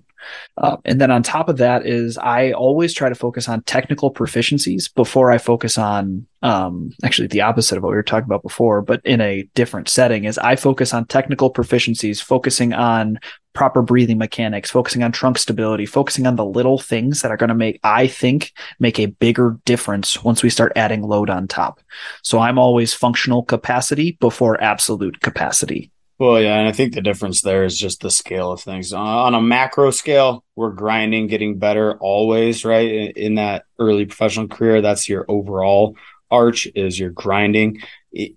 uh, 0.58 0.78
and 0.86 1.00
then 1.00 1.12
on 1.12 1.24
top 1.24 1.50
of 1.50 1.58
that 1.58 1.86
is 1.86 2.18
I 2.18 2.52
always 2.52 2.94
try 2.94 3.10
to 3.10 3.16
focus 3.16 3.48
on 3.50 3.62
technical 3.64 4.14
proficiencies 4.14 4.94
before 4.94 5.32
I 5.32 5.38
focus 5.38 5.78
on 5.78 6.26
um, 6.42 6.92
actually 7.04 7.28
the 7.28 7.42
opposite 7.42 7.78
of 7.78 7.84
what 7.84 7.90
we 7.90 7.96
were 7.96 8.04
talking 8.04 8.26
about 8.26 8.44
before, 8.44 8.82
but 8.82 9.02
in 9.04 9.22
a 9.22 9.44
different 9.56 9.90
setting 9.90 10.26
is 10.26 10.38
I 10.38 10.56
focus 10.56 10.94
on 10.94 11.06
technical 11.06 11.52
proficiencies, 11.52 12.22
focusing 12.22 12.74
on 12.74 13.20
proper 13.54 13.82
breathing 13.82 14.18
mechanics, 14.18 14.70
focusing 14.70 15.02
on 15.02 15.12
trunk 15.12 15.38
stability, 15.38 15.86
focusing 15.86 16.28
on 16.28 16.36
the 16.36 16.46
little 16.46 16.78
things 16.78 17.22
that 17.22 17.32
are 17.32 17.38
going 17.38 17.50
to 17.50 17.56
make, 17.56 17.80
I 17.84 18.08
think, 18.08 18.52
make 18.80 19.00
a 19.00 19.06
bigger 19.06 19.58
difference 19.66 20.24
once 20.24 20.44
we 20.44 20.50
start 20.50 20.74
adding 20.76 21.04
load 21.04 21.30
on 21.30 21.48
top. 21.48 21.80
So 22.22 22.40
I'm 22.40 22.60
always 22.60 22.94
functional 22.94 23.44
capacity 23.44 24.18
before 24.20 24.62
absolute 24.62 25.22
capacity. 25.22 25.92
Well, 26.18 26.42
yeah, 26.42 26.58
and 26.58 26.68
I 26.68 26.72
think 26.72 26.94
the 26.94 27.02
difference 27.02 27.42
there 27.42 27.66
is 27.66 27.78
just 27.78 28.00
the 28.00 28.10
scale 28.10 28.52
of 28.54 28.62
things. 28.62 28.94
On 28.94 29.36
a 29.36 29.42
macro 29.42 29.92
scale, 29.92 30.46
we're 30.56 30.72
grinding, 30.72 31.28
getting 31.28 31.60
better 31.60 31.98
always, 31.98 32.64
right? 32.64 33.14
In, 33.18 33.36
that 33.36 33.66
early 33.80 34.06
professional 34.06 34.48
career, 34.48 34.82
that's 34.82 35.10
your 35.10 35.26
overall 35.28 35.98
arch 36.32 36.68
is 36.74 36.98
your 36.98 37.10
grinding. 37.10 37.82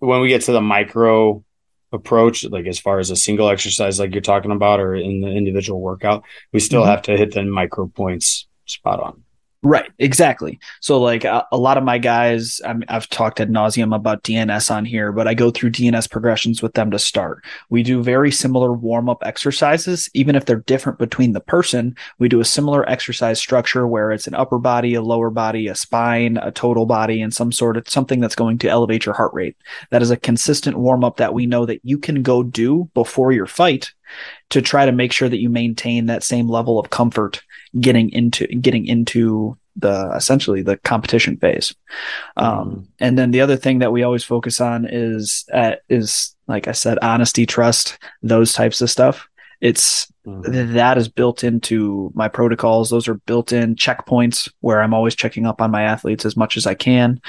When 0.01 0.21
we 0.21 0.29
get 0.29 0.43
to 0.43 0.53
the 0.53 0.61
micro 0.61 1.45
approach, 1.93 2.43
like 2.45 2.67
as 2.67 2.81
far 2.81 2.99
as 2.99 3.11
a 3.11 3.17
single 3.17 3.49
exercise, 3.49 4.01
like 4.01 4.12
you're 4.12 4.23
talking 4.23 4.51
about, 4.51 4.81
or 4.81 4.97
in 4.97 5.21
the 5.21 5.29
individual 5.29 5.81
workout, 5.81 6.25
we 6.53 6.59
still 6.59 6.83
mm-hmm. 6.83 6.91
have 6.91 7.03
to 7.03 7.17
hit 7.17 7.33
the 7.33 7.45
micro 7.45 7.87
points 7.87 8.49
spot 8.67 8.99
on. 8.99 9.23
Right, 9.64 9.90
exactly. 9.99 10.61
So, 10.81 11.01
like 11.01 11.25
a, 11.25 11.44
a 11.51 11.59
lot 11.59 11.79
of 11.79 11.83
my 11.83 11.99
guys, 11.99 12.61
i 12.64 12.77
have 12.88 13.09
talked 13.09 13.40
ad 13.40 13.51
nauseum 13.51 13.92
about 13.92 14.23
DNS 14.23 14.71
on 14.71 14.85
here, 14.85 15.11
but 15.11 15.27
I 15.27 15.35
go 15.35 15.51
through 15.51 15.73
DNS 15.73 16.09
progressions 16.09 16.62
with 16.62 16.75
them 16.75 16.92
to 16.92 16.99
start. 16.99 17.44
We 17.68 17.83
do 17.83 18.01
very 18.01 18.31
similar 18.31 18.73
warm 18.73 19.09
up 19.09 19.25
exercises, 19.27 20.09
even 20.14 20.37
if 20.37 20.44
they're 20.44 20.61
different 20.61 21.01
between 21.01 21.33
the 21.33 21.40
person. 21.40 21.97
We 22.21 22.29
do 22.29 22.38
a 22.38 22.44
similar 22.44 22.88
exercise 22.88 23.40
structure 23.40 23.85
where 23.88 24.12
it's 24.12 24.29
an 24.29 24.35
upper 24.35 24.61
body, 24.61 24.94
a 24.94 25.03
lower 25.03 25.31
body, 25.31 25.66
a 25.66 25.75
spine, 25.75 26.37
a 26.37 26.53
total 26.53 26.87
body, 26.87 27.21
and 27.21 27.35
some 27.35 27.51
sort 27.51 27.77
of 27.77 27.88
something 27.88 28.21
that's 28.21 28.37
going 28.37 28.59
to 28.59 28.68
elevate 28.68 29.07
your 29.07 29.14
heart 29.16 29.35
rate. 29.35 29.57
That 29.90 30.03
is 30.03 30.12
a 30.12 30.16
consistent 30.16 30.79
warm 30.79 31.03
up 31.03 31.16
that 31.16 31.35
we 31.35 31.47
know 31.47 31.66
that 31.66 31.81
you 31.83 31.99
can 31.99 32.23
go 32.23 32.44
do 32.44 32.88
before 32.94 33.33
your 33.33 33.47
fight 33.47 33.92
to 34.51 34.62
try 34.62 34.87
to 34.87 34.92
make 34.92 35.12
sure 35.12 35.29
that 35.29 35.40
you 35.40 35.49
maintain 35.49 36.07
that 36.07 36.23
same 36.23 36.49
level 36.49 36.79
of 36.79 36.90
comfort 36.90 37.42
getting 37.81 38.11
into 38.11 38.47
getting 38.47 38.87
into 38.87 39.57
the 39.77 40.11
essentially 40.16 40.62
the 40.62 40.77
competition 40.79 41.37
phase. 41.37 41.75
Um, 42.37 42.71
mm-hmm. 42.71 42.81
and 43.01 43.18
then 43.18 43.31
the 43.31 43.40
other 43.40 43.57
thing 43.57 43.79
that 43.79 43.92
we 43.92 44.03
always 44.03 44.25
focus 44.25 44.61
on 44.61 44.87
is 44.90 45.44
uh, 45.53 45.77
is 45.88 46.35
like 46.49 46.66
I 46.66 46.73
said, 46.73 46.99
honesty, 47.03 47.47
trust, 47.47 47.99
those 48.23 48.53
types 48.53 48.81
of 48.81 48.90
stuff. 48.90 49.28
It's 49.61 50.12
mm-hmm. 50.25 50.75
that 50.75 50.99
is 50.99 51.09
built 51.09 51.42
into 51.42 52.12
my 52.14 52.29
protocols. 52.29 52.90
Those 52.90 53.09
are 53.09 53.14
built 53.14 53.53
in 53.53 53.75
checkpoints 53.75 54.51
where 54.61 54.81
I'm 54.81 54.94
always 54.94 55.16
checking 55.16 55.47
up 55.47 55.61
on 55.61 55.71
my 55.71 55.83
athletes 55.83 56.25
as 56.25 56.37
much 56.37 56.57
as 56.57 56.66
I 56.66 56.75
can. 56.75 57.21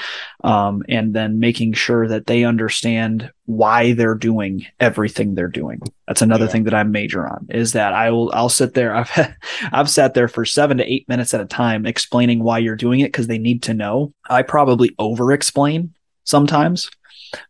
Um, 0.44 0.84
and 0.88 1.12
then 1.12 1.40
making 1.40 1.72
sure 1.72 2.06
that 2.06 2.26
they 2.26 2.44
understand 2.44 3.32
why 3.46 3.94
they're 3.94 4.14
doing 4.14 4.64
everything 4.78 5.34
they're 5.34 5.48
doing. 5.48 5.80
That's 6.06 6.22
another 6.22 6.44
yeah. 6.44 6.52
thing 6.52 6.64
that 6.64 6.74
I 6.74 6.82
major 6.84 7.26
on 7.26 7.48
is 7.50 7.72
that 7.72 7.94
I 7.94 8.10
will, 8.10 8.30
I'll 8.32 8.48
sit 8.48 8.74
there. 8.74 8.94
I've, 8.94 9.34
I've 9.72 9.90
sat 9.90 10.14
there 10.14 10.28
for 10.28 10.44
seven 10.44 10.76
to 10.78 10.92
eight 10.92 11.08
minutes 11.08 11.34
at 11.34 11.40
a 11.40 11.46
time 11.46 11.86
explaining 11.86 12.42
why 12.44 12.58
you're 12.58 12.76
doing 12.76 13.00
it 13.00 13.08
because 13.08 13.26
they 13.26 13.38
need 13.38 13.64
to 13.64 13.74
know. 13.74 14.14
I 14.28 14.42
probably 14.42 14.94
over 14.98 15.32
explain 15.32 15.94
sometimes 16.22 16.90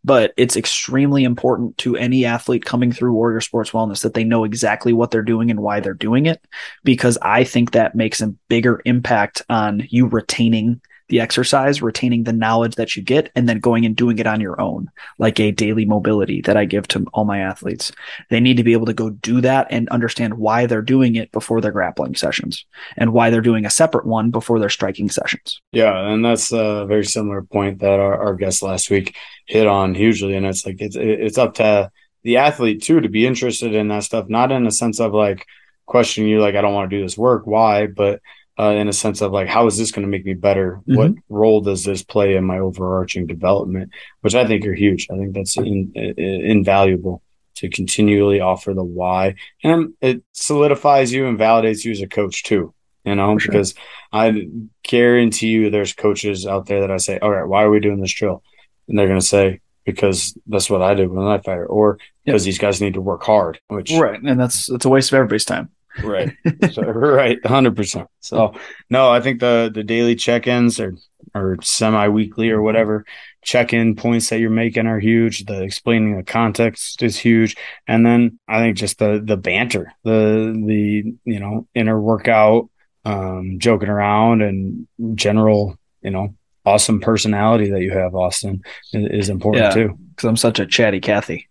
but 0.03 0.33
it's 0.37 0.55
extremely 0.55 1.23
important 1.23 1.77
to 1.79 1.95
any 1.95 2.25
athlete 2.25 2.65
coming 2.65 2.91
through 2.91 3.13
Warrior 3.13 3.41
Sports 3.41 3.71
Wellness 3.71 4.03
that 4.03 4.13
they 4.13 4.23
know 4.23 4.43
exactly 4.43 4.93
what 4.93 5.11
they're 5.11 5.21
doing 5.21 5.51
and 5.51 5.61
why 5.61 5.79
they're 5.79 5.93
doing 5.93 6.25
it, 6.25 6.45
because 6.83 7.17
I 7.21 7.43
think 7.43 7.71
that 7.71 7.95
makes 7.95 8.21
a 8.21 8.27
bigger 8.47 8.81
impact 8.85 9.41
on 9.49 9.87
you 9.89 10.07
retaining 10.07 10.81
the 11.11 11.19
exercise, 11.19 11.81
retaining 11.81 12.23
the 12.23 12.33
knowledge 12.33 12.75
that 12.75 12.95
you 12.95 13.03
get, 13.03 13.29
and 13.35 13.47
then 13.47 13.59
going 13.59 13.85
and 13.85 13.95
doing 13.95 14.17
it 14.17 14.25
on 14.25 14.39
your 14.39 14.59
own, 14.59 14.89
like 15.19 15.39
a 15.39 15.51
daily 15.51 15.83
mobility 15.83 16.41
that 16.41 16.55
I 16.55 16.63
give 16.63 16.87
to 16.87 17.05
all 17.13 17.25
my 17.25 17.39
athletes. 17.39 17.91
They 18.29 18.39
need 18.39 18.57
to 18.57 18.63
be 18.63 18.71
able 18.71 18.85
to 18.85 18.93
go 18.93 19.09
do 19.09 19.41
that 19.41 19.67
and 19.69 19.89
understand 19.89 20.35
why 20.35 20.65
they're 20.65 20.81
doing 20.81 21.15
it 21.15 21.31
before 21.33 21.59
their 21.59 21.73
grappling 21.73 22.15
sessions 22.15 22.65
and 22.95 23.11
why 23.11 23.29
they're 23.29 23.41
doing 23.41 23.65
a 23.65 23.69
separate 23.69 24.05
one 24.05 24.31
before 24.31 24.57
their 24.57 24.69
striking 24.69 25.09
sessions. 25.09 25.61
Yeah. 25.73 26.07
And 26.07 26.23
that's 26.23 26.53
a 26.53 26.85
very 26.87 27.05
similar 27.05 27.41
point 27.43 27.79
that 27.79 27.99
our, 27.99 28.17
our 28.27 28.35
guest 28.35 28.63
last 28.63 28.89
week 28.89 29.15
hit 29.47 29.67
on 29.67 29.93
hugely. 29.93 30.35
And 30.35 30.45
it's 30.45 30.65
like, 30.65 30.77
it's, 30.79 30.95
it's 30.95 31.37
up 31.37 31.55
to 31.55 31.91
the 32.23 32.37
athlete 32.37 32.81
too 32.81 33.01
to 33.01 33.09
be 33.09 33.27
interested 33.27 33.75
in 33.75 33.89
that 33.89 34.03
stuff, 34.03 34.29
not 34.29 34.51
in 34.51 34.65
a 34.65 34.71
sense 34.71 35.01
of 35.01 35.13
like 35.13 35.45
questioning 35.85 36.29
you, 36.29 36.39
like, 36.39 36.55
I 36.55 36.61
don't 36.61 36.73
want 36.73 36.89
to 36.89 36.97
do 36.97 37.03
this 37.03 37.17
work. 37.17 37.45
Why? 37.45 37.87
But 37.87 38.21
uh, 38.61 38.75
in 38.75 38.87
a 38.87 38.93
sense 38.93 39.21
of 39.21 39.31
like, 39.31 39.47
how 39.47 39.65
is 39.65 39.77
this 39.77 39.91
going 39.91 40.05
to 40.05 40.11
make 40.11 40.25
me 40.25 40.35
better? 40.35 40.81
Mm-hmm. 40.87 40.95
What 40.95 41.11
role 41.29 41.61
does 41.61 41.83
this 41.83 42.03
play 42.03 42.35
in 42.35 42.43
my 42.43 42.59
overarching 42.59 43.25
development? 43.25 43.91
Which 44.21 44.35
I 44.35 44.45
think 44.45 44.65
are 44.67 44.73
huge. 44.73 45.07
I 45.11 45.17
think 45.17 45.33
that's 45.33 45.57
in, 45.57 45.91
in, 45.95 46.15
invaluable 46.17 47.23
to 47.55 47.69
continually 47.69 48.39
offer 48.39 48.73
the 48.73 48.83
why, 48.83 49.35
and 49.63 49.93
it 50.01 50.23
solidifies 50.33 51.11
you 51.11 51.27
and 51.27 51.39
validates 51.39 51.83
you 51.83 51.91
as 51.91 52.01
a 52.01 52.07
coach 52.07 52.43
too. 52.43 52.73
You 53.03 53.15
know, 53.15 53.35
sure. 53.39 53.51
because 53.51 53.73
I 54.13 54.47
guarantee 54.83 55.47
you, 55.47 55.71
there's 55.71 55.93
coaches 55.93 56.45
out 56.45 56.67
there 56.67 56.81
that 56.81 56.91
I 56.91 56.97
say, 56.97 57.17
"All 57.17 57.31
right, 57.31 57.47
why 57.47 57.63
are 57.63 57.71
we 57.71 57.79
doing 57.79 57.99
this 57.99 58.13
drill?" 58.13 58.43
And 58.87 58.97
they're 58.97 59.07
going 59.07 59.19
to 59.19 59.25
say, 59.25 59.59
because 59.85 60.37
that's 60.45 60.69
what 60.69 60.81
I 60.81 60.93
did 60.93 61.09
when 61.09 61.25
I 61.25 61.39
fighter, 61.39 61.65
or 61.65 61.97
because 62.25 62.43
these 62.43 62.59
guys 62.59 62.81
need 62.81 62.93
to 62.93 63.01
work 63.01 63.23
hard. 63.23 63.59
Which 63.67 63.91
right, 63.93 64.21
and 64.21 64.39
that's 64.39 64.67
that's 64.67 64.85
a 64.85 64.89
waste 64.89 65.11
of 65.11 65.15
everybody's 65.15 65.45
time. 65.45 65.69
Right. 66.03 66.33
so, 66.71 66.81
right. 66.83 67.43
Hundred 67.45 67.75
percent. 67.75 68.07
So 68.19 68.53
no, 68.89 69.09
I 69.09 69.21
think 69.21 69.39
the 69.39 69.71
the 69.73 69.83
daily 69.83 70.15
check-ins 70.15 70.79
or 70.79 70.95
or 71.33 71.57
semi-weekly 71.61 72.49
or 72.49 72.61
whatever 72.61 73.05
check-in 73.43 73.95
points 73.95 74.29
that 74.29 74.39
you're 74.39 74.49
making 74.49 74.87
are 74.87 74.99
huge. 74.99 75.45
The 75.45 75.63
explaining 75.63 76.17
the 76.17 76.23
context 76.23 77.01
is 77.01 77.17
huge. 77.17 77.55
And 77.87 78.05
then 78.05 78.39
I 78.47 78.59
think 78.59 78.77
just 78.77 78.99
the 78.99 79.21
the 79.23 79.37
banter, 79.37 79.93
the 80.03 80.61
the 80.65 81.13
you 81.25 81.39
know, 81.39 81.67
inner 81.73 81.99
workout, 81.99 82.69
um, 83.05 83.57
joking 83.59 83.89
around 83.89 84.41
and 84.41 84.87
general, 85.15 85.77
you 86.01 86.11
know, 86.11 86.35
awesome 86.65 86.99
personality 86.99 87.69
that 87.71 87.81
you 87.81 87.91
have, 87.91 88.15
Austin, 88.15 88.61
is, 88.93 89.25
is 89.25 89.29
important 89.29 89.65
yeah, 89.65 89.71
too. 89.71 89.97
Because 90.09 90.27
I'm 90.27 90.37
such 90.37 90.59
a 90.59 90.65
chatty 90.65 90.99
Cathy 90.99 91.47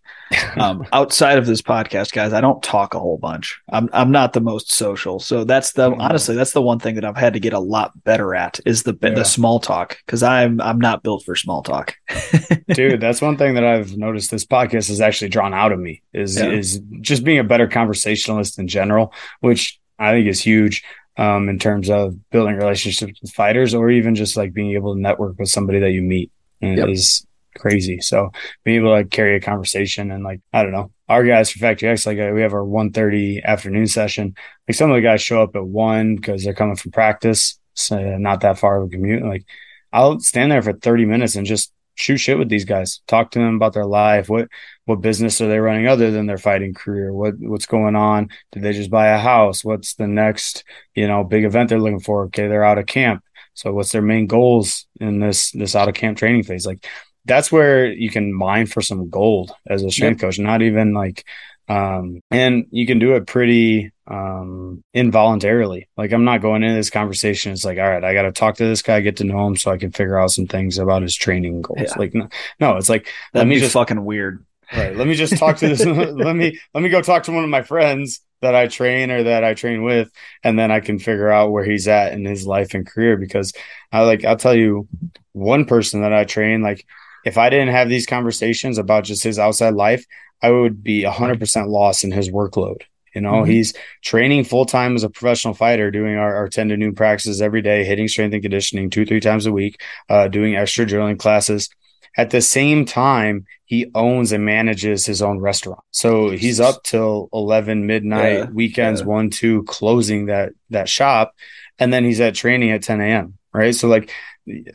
um, 0.57 0.85
outside 0.93 1.37
of 1.37 1.45
this 1.45 1.61
podcast, 1.61 2.11
guys, 2.11 2.33
I 2.33 2.41
don't 2.41 2.61
talk 2.63 2.93
a 2.93 2.99
whole 2.99 3.17
bunch. 3.17 3.59
I'm 3.69 3.89
I'm 3.93 4.11
not 4.11 4.33
the 4.33 4.41
most 4.41 4.71
social, 4.71 5.19
so 5.19 5.43
that's 5.43 5.73
the 5.73 5.91
mm-hmm. 5.91 6.01
honestly 6.01 6.35
that's 6.35 6.51
the 6.51 6.61
one 6.61 6.79
thing 6.79 6.95
that 6.95 7.05
I've 7.05 7.17
had 7.17 7.33
to 7.33 7.39
get 7.39 7.53
a 7.53 7.59
lot 7.59 7.91
better 8.03 8.35
at 8.35 8.59
is 8.65 8.83
the 8.83 8.97
yeah. 9.01 9.11
the 9.11 9.23
small 9.23 9.59
talk 9.59 9.97
because 10.05 10.23
I'm 10.23 10.61
I'm 10.61 10.79
not 10.79 11.03
built 11.03 11.23
for 11.23 11.35
small 11.35 11.63
talk. 11.63 11.95
Dude, 12.73 13.01
that's 13.01 13.21
one 13.21 13.37
thing 13.37 13.55
that 13.55 13.65
I've 13.65 13.97
noticed. 13.97 14.31
This 14.31 14.45
podcast 14.45 14.87
has 14.87 15.01
actually 15.01 15.29
drawn 15.29 15.53
out 15.53 15.71
of 15.71 15.79
me 15.79 16.01
is 16.13 16.37
yeah. 16.37 16.49
is 16.49 16.81
just 17.01 17.23
being 17.23 17.39
a 17.39 17.43
better 17.43 17.67
conversationalist 17.67 18.59
in 18.59 18.67
general, 18.67 19.13
which 19.39 19.79
I 19.99 20.11
think 20.11 20.27
is 20.27 20.41
huge. 20.41 20.83
Um, 21.17 21.49
in 21.49 21.59
terms 21.59 21.89
of 21.89 22.17
building 22.31 22.55
relationships 22.55 23.19
with 23.21 23.31
fighters, 23.31 23.75
or 23.75 23.91
even 23.91 24.15
just 24.15 24.37
like 24.37 24.53
being 24.53 24.71
able 24.71 24.95
to 24.95 24.99
network 24.99 25.37
with 25.37 25.49
somebody 25.49 25.79
that 25.79 25.91
you 25.91 26.01
meet 26.01 26.31
yep. 26.61 26.87
is 26.87 27.27
crazy. 27.57 27.99
So 27.99 28.31
being 28.63 28.77
able 28.77 28.89
to 28.89 28.93
like, 28.93 29.11
carry 29.11 29.35
a 29.35 29.41
conversation 29.41 30.11
and 30.11 30.23
like, 30.23 30.41
I 30.53 30.63
don't 30.63 30.71
know, 30.71 30.91
our 31.09 31.23
guys 31.23 31.51
for 31.51 31.59
Factory 31.59 31.89
X, 31.89 32.05
like 32.05 32.17
we 32.17 32.41
have 32.41 32.53
our 32.53 32.63
1.30 32.65 33.43
afternoon 33.43 33.87
session. 33.87 34.35
Like 34.67 34.75
some 34.75 34.89
of 34.89 34.95
the 34.95 35.01
guys 35.01 35.21
show 35.21 35.41
up 35.41 35.55
at 35.55 35.65
one 35.65 36.15
because 36.15 36.43
they're 36.43 36.53
coming 36.53 36.75
from 36.75 36.91
practice. 36.91 37.59
So 37.73 38.17
not 38.17 38.41
that 38.41 38.59
far 38.59 38.81
of 38.81 38.87
a 38.87 38.89
commute. 38.89 39.23
Like 39.23 39.45
I'll 39.91 40.19
stand 40.19 40.51
there 40.51 40.61
for 40.61 40.73
30 40.73 41.05
minutes 41.05 41.35
and 41.35 41.45
just 41.45 41.73
shoot 41.95 42.17
shit 42.17 42.37
with 42.37 42.49
these 42.49 42.65
guys, 42.65 43.01
talk 43.07 43.31
to 43.31 43.39
them 43.39 43.55
about 43.55 43.73
their 43.73 43.85
life. 43.85 44.29
What, 44.29 44.47
what 44.85 45.01
business 45.01 45.39
are 45.41 45.47
they 45.47 45.59
running 45.59 45.87
other 45.87 46.11
than 46.11 46.25
their 46.25 46.37
fighting 46.37 46.73
career? 46.73 47.13
What, 47.13 47.35
what's 47.39 47.65
going 47.65 47.95
on? 47.95 48.29
Did 48.51 48.63
they 48.63 48.73
just 48.73 48.89
buy 48.89 49.09
a 49.09 49.19
house? 49.19 49.63
What's 49.63 49.95
the 49.95 50.07
next, 50.07 50.63
you 50.95 51.07
know, 51.07 51.23
big 51.23 51.43
event 51.43 51.69
they're 51.69 51.79
looking 51.79 51.99
for? 51.99 52.25
Okay. 52.25 52.47
They're 52.47 52.63
out 52.63 52.77
of 52.77 52.85
camp. 52.85 53.23
So 53.53 53.73
what's 53.73 53.91
their 53.91 54.01
main 54.01 54.27
goals 54.27 54.87
in 54.99 55.19
this, 55.19 55.51
this 55.51 55.75
out 55.75 55.89
of 55.89 55.93
camp 55.93 56.17
training 56.17 56.43
phase? 56.43 56.65
Like 56.65 56.85
that's 57.25 57.51
where 57.51 57.91
you 57.91 58.09
can 58.09 58.33
mine 58.33 58.65
for 58.65 58.81
some 58.81 59.09
gold 59.09 59.51
as 59.67 59.83
a 59.83 59.91
strength 59.91 60.21
yep. 60.21 60.29
coach, 60.29 60.39
not 60.39 60.61
even 60.61 60.93
like, 60.93 61.25
um, 61.67 62.21
and 62.31 62.65
you 62.71 62.85
can 62.85 62.99
do 62.99 63.15
it 63.15 63.27
pretty, 63.27 63.91
um, 64.07 64.83
involuntarily. 64.93 65.87
Like 65.95 66.11
I'm 66.11 66.25
not 66.25 66.41
going 66.41 66.63
into 66.63 66.75
this 66.75 66.89
conversation. 66.89 67.51
It's 67.51 67.63
like, 67.63 67.77
all 67.77 67.89
right, 67.89 68.03
I 68.03 68.13
got 68.13 68.23
to 68.23 68.31
talk 68.31 68.55
to 68.55 68.65
this 68.65 68.81
guy, 68.81 68.99
get 69.01 69.17
to 69.17 69.23
know 69.23 69.47
him 69.47 69.55
so 69.55 69.71
I 69.71 69.77
can 69.77 69.91
figure 69.91 70.19
out 70.19 70.31
some 70.31 70.47
things 70.47 70.77
about 70.77 71.03
his 71.03 71.15
training 71.15 71.61
goals. 71.61 71.79
Yeah. 71.81 71.93
Like, 71.97 72.13
no, 72.13 72.27
no, 72.59 72.77
it's 72.77 72.89
like, 72.89 73.07
That'd 73.33 73.47
let 73.47 73.53
me 73.53 73.59
just 73.59 73.73
fucking 73.73 74.03
weird. 74.03 74.43
Right. 74.73 74.95
Let 74.95 75.07
me 75.07 75.15
just 75.15 75.37
talk 75.37 75.57
to 75.57 75.67
this. 75.67 75.85
let 75.85 76.35
me, 76.35 76.59
let 76.73 76.81
me 76.81 76.89
go 76.89 77.01
talk 77.01 77.23
to 77.23 77.31
one 77.31 77.43
of 77.43 77.49
my 77.49 77.61
friends 77.61 78.21
that 78.41 78.55
I 78.55 78.67
train 78.67 79.11
or 79.11 79.23
that 79.23 79.43
I 79.43 79.53
train 79.53 79.83
with, 79.83 80.11
and 80.43 80.57
then 80.57 80.71
I 80.71 80.79
can 80.79 80.99
figure 80.99 81.29
out 81.29 81.51
where 81.51 81.63
he's 81.63 81.87
at 81.87 82.13
in 82.13 82.25
his 82.25 82.45
life 82.45 82.73
and 82.73 82.87
career. 82.87 83.17
Because 83.17 83.53
I 83.91 84.01
like, 84.01 84.25
I'll 84.25 84.37
tell 84.37 84.55
you 84.55 84.87
one 85.33 85.65
person 85.65 86.01
that 86.01 86.13
I 86.13 86.25
train, 86.25 86.61
like 86.61 86.85
if 87.25 87.37
I 87.37 87.49
didn't 87.49 87.69
have 87.69 87.89
these 87.89 88.05
conversations 88.05 88.77
about 88.77 89.03
just 89.03 89.23
his 89.23 89.39
outside 89.39 89.73
life, 89.73 90.05
I 90.41 90.49
would 90.49 90.83
be 90.83 91.03
100% 91.03 91.67
lost 91.67 92.03
in 92.03 92.11
his 92.11 92.29
workload. 92.29 92.81
You 93.13 93.21
know, 93.21 93.33
mm-hmm. 93.33 93.51
he's 93.51 93.73
training 94.01 94.45
full 94.45 94.65
time 94.65 94.95
as 94.95 95.03
a 95.03 95.09
professional 95.09 95.53
fighter, 95.53 95.91
doing 95.91 96.15
our, 96.15 96.35
our 96.35 96.47
10 96.47 96.69
to 96.69 96.77
noon 96.77 96.95
practices 96.95 97.41
every 97.41 97.61
day, 97.61 97.83
hitting 97.83 98.07
strength 98.07 98.33
and 98.33 98.41
conditioning 98.41 98.89
two, 98.89 99.05
three 99.05 99.19
times 99.19 99.45
a 99.45 99.51
week, 99.51 99.81
uh, 100.09 100.27
doing 100.27 100.55
extra 100.55 100.85
drilling 100.85 101.17
classes. 101.17 101.69
At 102.17 102.29
the 102.29 102.41
same 102.41 102.85
time, 102.85 103.45
he 103.65 103.91
owns 103.95 104.31
and 104.31 104.45
manages 104.45 105.05
his 105.05 105.21
own 105.21 105.39
restaurant. 105.39 105.79
So 105.91 106.29
he's 106.29 106.59
up 106.59 106.83
till 106.83 107.29
11 107.33 107.85
midnight, 107.85 108.37
yeah, 108.37 108.49
weekends, 108.49 109.01
yeah. 109.01 109.07
one, 109.07 109.29
two, 109.29 109.63
closing 109.63 110.25
that, 110.25 110.51
that 110.71 110.89
shop. 110.89 111.35
And 111.79 111.91
then 111.91 112.03
he's 112.03 112.19
at 112.19 112.35
training 112.35 112.71
at 112.71 112.83
10 112.83 113.01
a.m. 113.01 113.37
Right. 113.53 113.75
So 113.75 113.87
like 113.87 114.11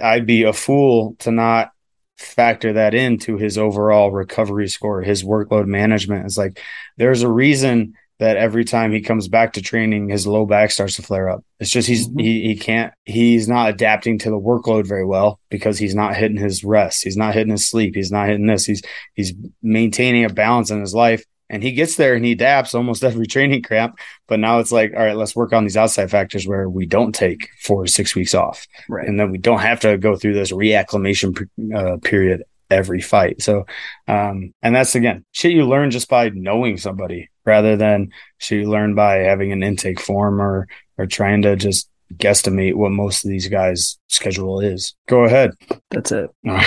I'd 0.01 0.27
be 0.27 0.43
a 0.45 0.53
fool 0.53 1.17
to 1.21 1.31
not 1.31 1.73
factor 2.17 2.75
that 2.75 2.95
into 2.95 3.37
his 3.37 3.59
overall 3.59 4.11
recovery 4.11 4.69
score, 4.69 5.03
his 5.03 5.23
workload 5.23 5.67
management. 5.67 6.27
is 6.27 6.39
like 6.39 6.61
there's 6.97 7.23
a 7.23 7.29
reason 7.29 7.95
that 8.19 8.39
every 8.39 8.65
time 8.65 8.93
he 8.93 9.03
comes 9.03 9.29
back 9.29 9.53
to 9.53 9.63
training, 9.63 10.09
his 10.09 10.27
low 10.27 10.47
back 10.47 10.71
starts 10.71 10.97
to 10.97 11.03
flare 11.03 11.29
up. 11.29 11.45
It's 11.61 11.71
just 11.71 11.87
he's 11.87 12.09
mm-hmm. 12.09 12.19
he 12.19 12.43
he 12.49 12.57
can't 12.57 12.93
he's 13.05 13.49
not 13.49 13.69
adapting 13.69 14.19
to 14.21 14.31
the 14.31 14.39
workload 14.39 14.87
very 14.87 15.05
well 15.05 15.39
because 15.51 15.79
he's 15.79 15.95
not 15.95 16.17
hitting 16.17 16.39
his 16.39 16.65
rest, 16.65 17.05
he's 17.05 17.17
not 17.17 17.35
hitting 17.35 17.51
his 17.51 17.69
sleep, 17.69 17.95
he's 17.95 18.13
not 18.13 18.29
hitting 18.29 18.47
this. 18.47 18.65
He's 18.65 18.83
he's 19.15 19.35
maintaining 19.63 20.25
a 20.25 20.31
balance 20.31 20.71
in 20.71 20.81
his 20.81 20.95
life 20.95 21.25
and 21.49 21.63
he 21.63 21.73
gets 21.73 21.97
there 21.97 22.15
and 22.15 22.25
he 22.25 22.33
adapts 22.33 22.75
almost 22.75 23.05
every 23.05 23.27
training 23.27 23.63
camp. 23.63 23.99
But 24.27 24.41
now 24.41 24.59
it's 24.59 24.73
like, 24.73 24.93
all 24.95 25.05
right, 25.05 25.17
let's 25.17 25.37
work 25.37 25.53
on 25.53 25.65
these 25.65 25.77
outside 25.77 26.11
factors 26.11 26.47
where 26.47 26.69
we 26.69 26.87
don't 26.87 27.15
take 27.15 27.49
four 27.61 27.83
or 27.83 27.87
six 27.87 28.15
weeks 28.15 28.35
off. 28.35 28.67
Right. 28.89 29.07
And 29.07 29.19
then 29.19 29.31
we 29.31 29.39
don't 29.39 29.61
have 29.61 29.81
to 29.81 29.99
go 29.99 30.17
through 30.17 30.35
this 30.35 30.53
reacclimation 30.53 31.49
uh, 31.75 31.99
period 31.99 32.43
every 32.71 33.01
fight. 33.01 33.43
So, 33.43 33.67
um, 34.09 34.53
and 34.63 34.75
that's 34.75 34.95
again, 34.95 35.25
shit 35.33 35.53
you 35.53 35.67
learn 35.67 35.91
just 35.91 36.09
by 36.09 36.31
knowing 36.31 36.79
somebody 36.79 37.31
rather 37.45 37.77
than 37.77 38.11
shit 38.39 38.61
you 38.63 38.71
learn 38.71 38.95
by 38.95 39.19
having 39.19 39.53
an 39.53 39.63
intake 39.63 40.01
form 40.01 40.41
or, 40.41 40.67
or 40.99 41.07
trying 41.07 41.43
to 41.43 41.55
just 41.55 41.89
guesstimate 42.15 42.75
what 42.75 42.91
most 42.91 43.25
of 43.25 43.31
these 43.31 43.49
guys 43.49 43.99
schedule 44.09 44.61
is. 44.61 44.95
Go 45.09 45.25
ahead. 45.25 45.53
That's 45.91 46.13
it. 46.13 46.31
You're 46.45 46.61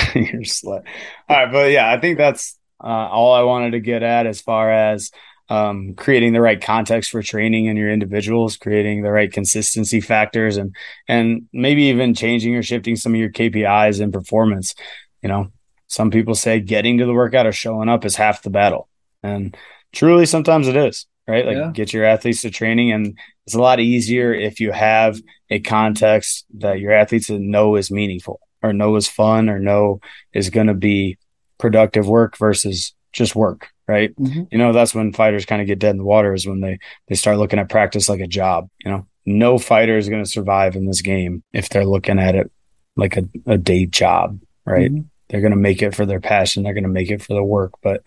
slut. 0.43 0.83
All 1.27 1.37
right. 1.37 1.51
But 1.51 1.71
yeah, 1.71 1.91
I 1.91 1.99
think 1.99 2.17
that's, 2.17 2.58
uh, 2.81 3.07
all 3.09 3.33
I 3.33 3.43
wanted 3.43 3.71
to 3.71 3.79
get 3.79 4.03
at 4.03 4.25
as 4.25 4.41
far 4.41 4.71
as 4.71 5.11
um, 5.49 5.95
creating 5.95 6.33
the 6.33 6.41
right 6.41 6.61
context 6.61 7.09
for 7.11 7.23
training 7.23 7.65
in 7.65 7.75
your 7.75 7.91
individuals, 7.91 8.55
creating 8.55 9.01
the 9.01 9.11
right 9.11 9.31
consistency 9.31 9.99
factors, 9.99 10.57
and 10.57 10.75
and 11.07 11.47
maybe 11.51 11.83
even 11.83 12.13
changing 12.13 12.55
or 12.55 12.61
shifting 12.63 12.95
some 12.95 13.13
of 13.13 13.19
your 13.19 13.31
KPIs 13.31 13.99
and 13.99 14.13
performance. 14.13 14.75
You 15.23 15.29
know, 15.29 15.51
some 15.87 16.11
people 16.11 16.35
say 16.35 16.59
getting 16.59 16.99
to 16.99 17.05
the 17.05 17.13
workout 17.13 17.47
or 17.47 17.51
showing 17.51 17.89
up 17.89 18.05
is 18.05 18.15
half 18.15 18.43
the 18.43 18.51
battle, 18.51 18.87
and 19.23 19.57
truly, 19.91 20.25
sometimes 20.25 20.67
it 20.67 20.75
is. 20.75 21.07
right? 21.27 21.45
Like 21.45 21.57
Yeah. 21.57 21.71
get 21.73 21.93
your 21.93 22.05
athletes 22.05 22.41
to 22.41 22.49
training, 22.49 22.91
and 22.91 23.17
it's 23.45 23.55
a 23.55 23.61
lot 23.61 23.79
easier 23.79 24.33
if 24.33 24.59
you 24.59 24.71
have 24.71 25.19
a 25.51 25.59
context 25.59 26.45
that 26.57 26.79
your 26.79 26.91
athletes 26.91 27.29
know 27.29 27.75
is 27.75 27.91
meaningful, 27.91 28.39
or 28.63 28.73
know 28.73 28.95
is 28.95 29.07
fun, 29.07 29.47
or 29.49 29.59
know 29.59 29.99
is 30.33 30.49
going 30.49 30.67
to 30.67 30.73
be 30.73 31.17
productive 31.59 32.07
work 32.07 32.37
versus 32.37 32.93
just 33.13 33.35
work, 33.35 33.69
right? 33.87 34.15
Mhm. 34.15 34.47
You 34.51 34.57
know, 34.57 34.73
that's 34.73 34.95
when 34.95 35.13
fighters 35.13 35.45
kind 35.45 35.61
of 35.61 35.67
get 35.67 35.79
dead 35.79 35.91
in 35.91 35.97
the 35.97 36.03
water 36.03 36.33
is 36.33 36.47
when 36.47 36.61
they 36.61 36.79
they 37.07 37.15
start 37.15 37.37
looking 37.37 37.59
at 37.59 37.69
practice 37.69 38.09
like 38.09 38.19
a 38.21 38.27
job. 38.27 38.69
You 38.83 38.91
know, 38.91 39.07
no 39.25 39.57
fighter 39.59 39.97
is 39.97 40.09
going 40.09 40.23
to 40.23 40.29
survive 40.29 40.75
in 40.75 40.85
this 40.85 41.01
game 41.01 41.43
if 41.53 41.69
they're 41.69 41.85
looking 41.85 42.17
at 42.19 42.35
it 42.35 42.51
like 42.95 43.17
a, 43.17 43.23
a 43.45 43.57
day 43.57 43.85
job, 43.85 44.39
right? 44.65 44.91
Mhm. 44.91 45.05
They're 45.29 45.41
going 45.41 45.51
to 45.51 45.57
make 45.57 45.81
it 45.83 45.93
for 45.93 46.05
their 46.07 46.19
passion. 46.19 46.63
They're 46.63 46.73
going 46.73 46.83
to 46.83 46.89
make 46.89 47.11
it 47.11 47.21
for 47.21 47.35
the 47.35 47.43
work. 47.43 47.73
But 47.83 48.01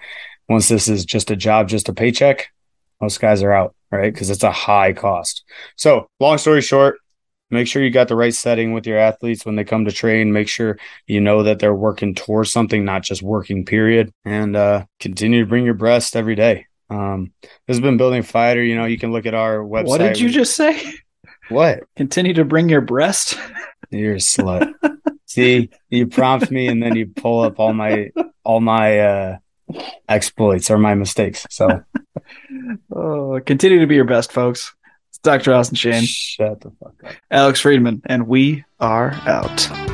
once 0.48 0.68
this 0.68 0.88
is 0.88 1.04
just 1.04 1.30
a 1.30 1.36
job, 1.36 1.68
just 1.68 1.88
a 1.88 1.92
paycheck, 1.92 2.48
most 3.00 3.20
guys 3.20 3.42
are 3.44 3.52
out, 3.52 3.74
right? 3.92 4.12
Because 4.12 4.28
it's 4.30 4.42
a 4.42 4.50
high 4.50 4.92
cost. 4.92 5.44
So, 5.76 6.08
long 6.18 6.38
story 6.38 6.62
short, 6.62 6.96
make 7.52 7.68
sure 7.68 7.82
you 7.82 7.90
got 7.90 8.08
the 8.08 8.16
right 8.16 8.34
setting 8.34 8.72
with 8.72 8.86
your 8.86 8.98
athletes 8.98 9.46
when 9.46 9.54
they 9.54 9.64
come 9.64 9.84
to 9.84 9.92
train. 9.92 10.32
Make 10.32 10.48
sure 10.48 10.78
you 11.06 11.20
know 11.20 11.44
that 11.44 11.58
they're 11.58 11.74
working 11.74 12.14
towards 12.14 12.50
something, 12.50 12.84
not 12.84 13.02
just 13.02 13.22
working, 13.22 13.64
period. 13.64 14.12
And 14.24 14.56
uh, 14.56 14.86
continue 14.98 15.40
to 15.44 15.48
bring 15.48 15.64
your 15.64 15.74
best 15.74 16.16
every 16.16 16.34
day. 16.34 16.66
Um, 16.90 17.32
this 17.42 17.76
has 17.76 17.80
been 17.80 17.96
Building 17.96 18.22
Fighter. 18.22 18.62
You 18.62 18.76
know, 18.76 18.86
you 18.86 18.98
can 18.98 19.12
look 19.12 19.26
at 19.26 19.34
our 19.34 19.58
website. 19.58 19.86
What 19.86 19.98
did 19.98 20.18
you 20.18 20.30
just 20.30 20.56
say? 20.56 20.94
What? 21.48 21.80
Continue 21.96 22.34
to 22.34 22.44
bring 22.44 22.68
your 22.68 22.80
breast. 22.80 23.38
You're 23.90 24.14
a 24.14 24.18
slut. 24.18 24.72
See, 25.26 25.70
you 25.90 26.06
prompt 26.06 26.50
me 26.50 26.68
and 26.68 26.82
then 26.82 26.96
you 26.96 27.06
pull 27.06 27.40
up 27.40 27.58
all 27.58 27.72
my 27.72 28.10
all 28.44 28.60
my 28.60 28.98
uh 28.98 29.38
exploits 30.08 30.70
or 30.70 30.78
my 30.78 30.94
mistakes. 30.94 31.46
So 31.50 31.82
Oh, 32.94 33.40
continue 33.44 33.80
to 33.80 33.86
be 33.86 33.94
your 33.94 34.04
best, 34.04 34.32
folks. 34.32 34.74
Dr. 35.22 35.52
Austin 35.52 35.76
Shane, 35.76 36.04
shut 36.04 36.60
the 36.60 36.70
fuck 36.80 36.94
up. 37.04 37.12
Alex 37.30 37.60
Friedman, 37.60 38.02
and 38.06 38.26
we 38.26 38.64
are 38.80 39.12
out. 39.26 39.91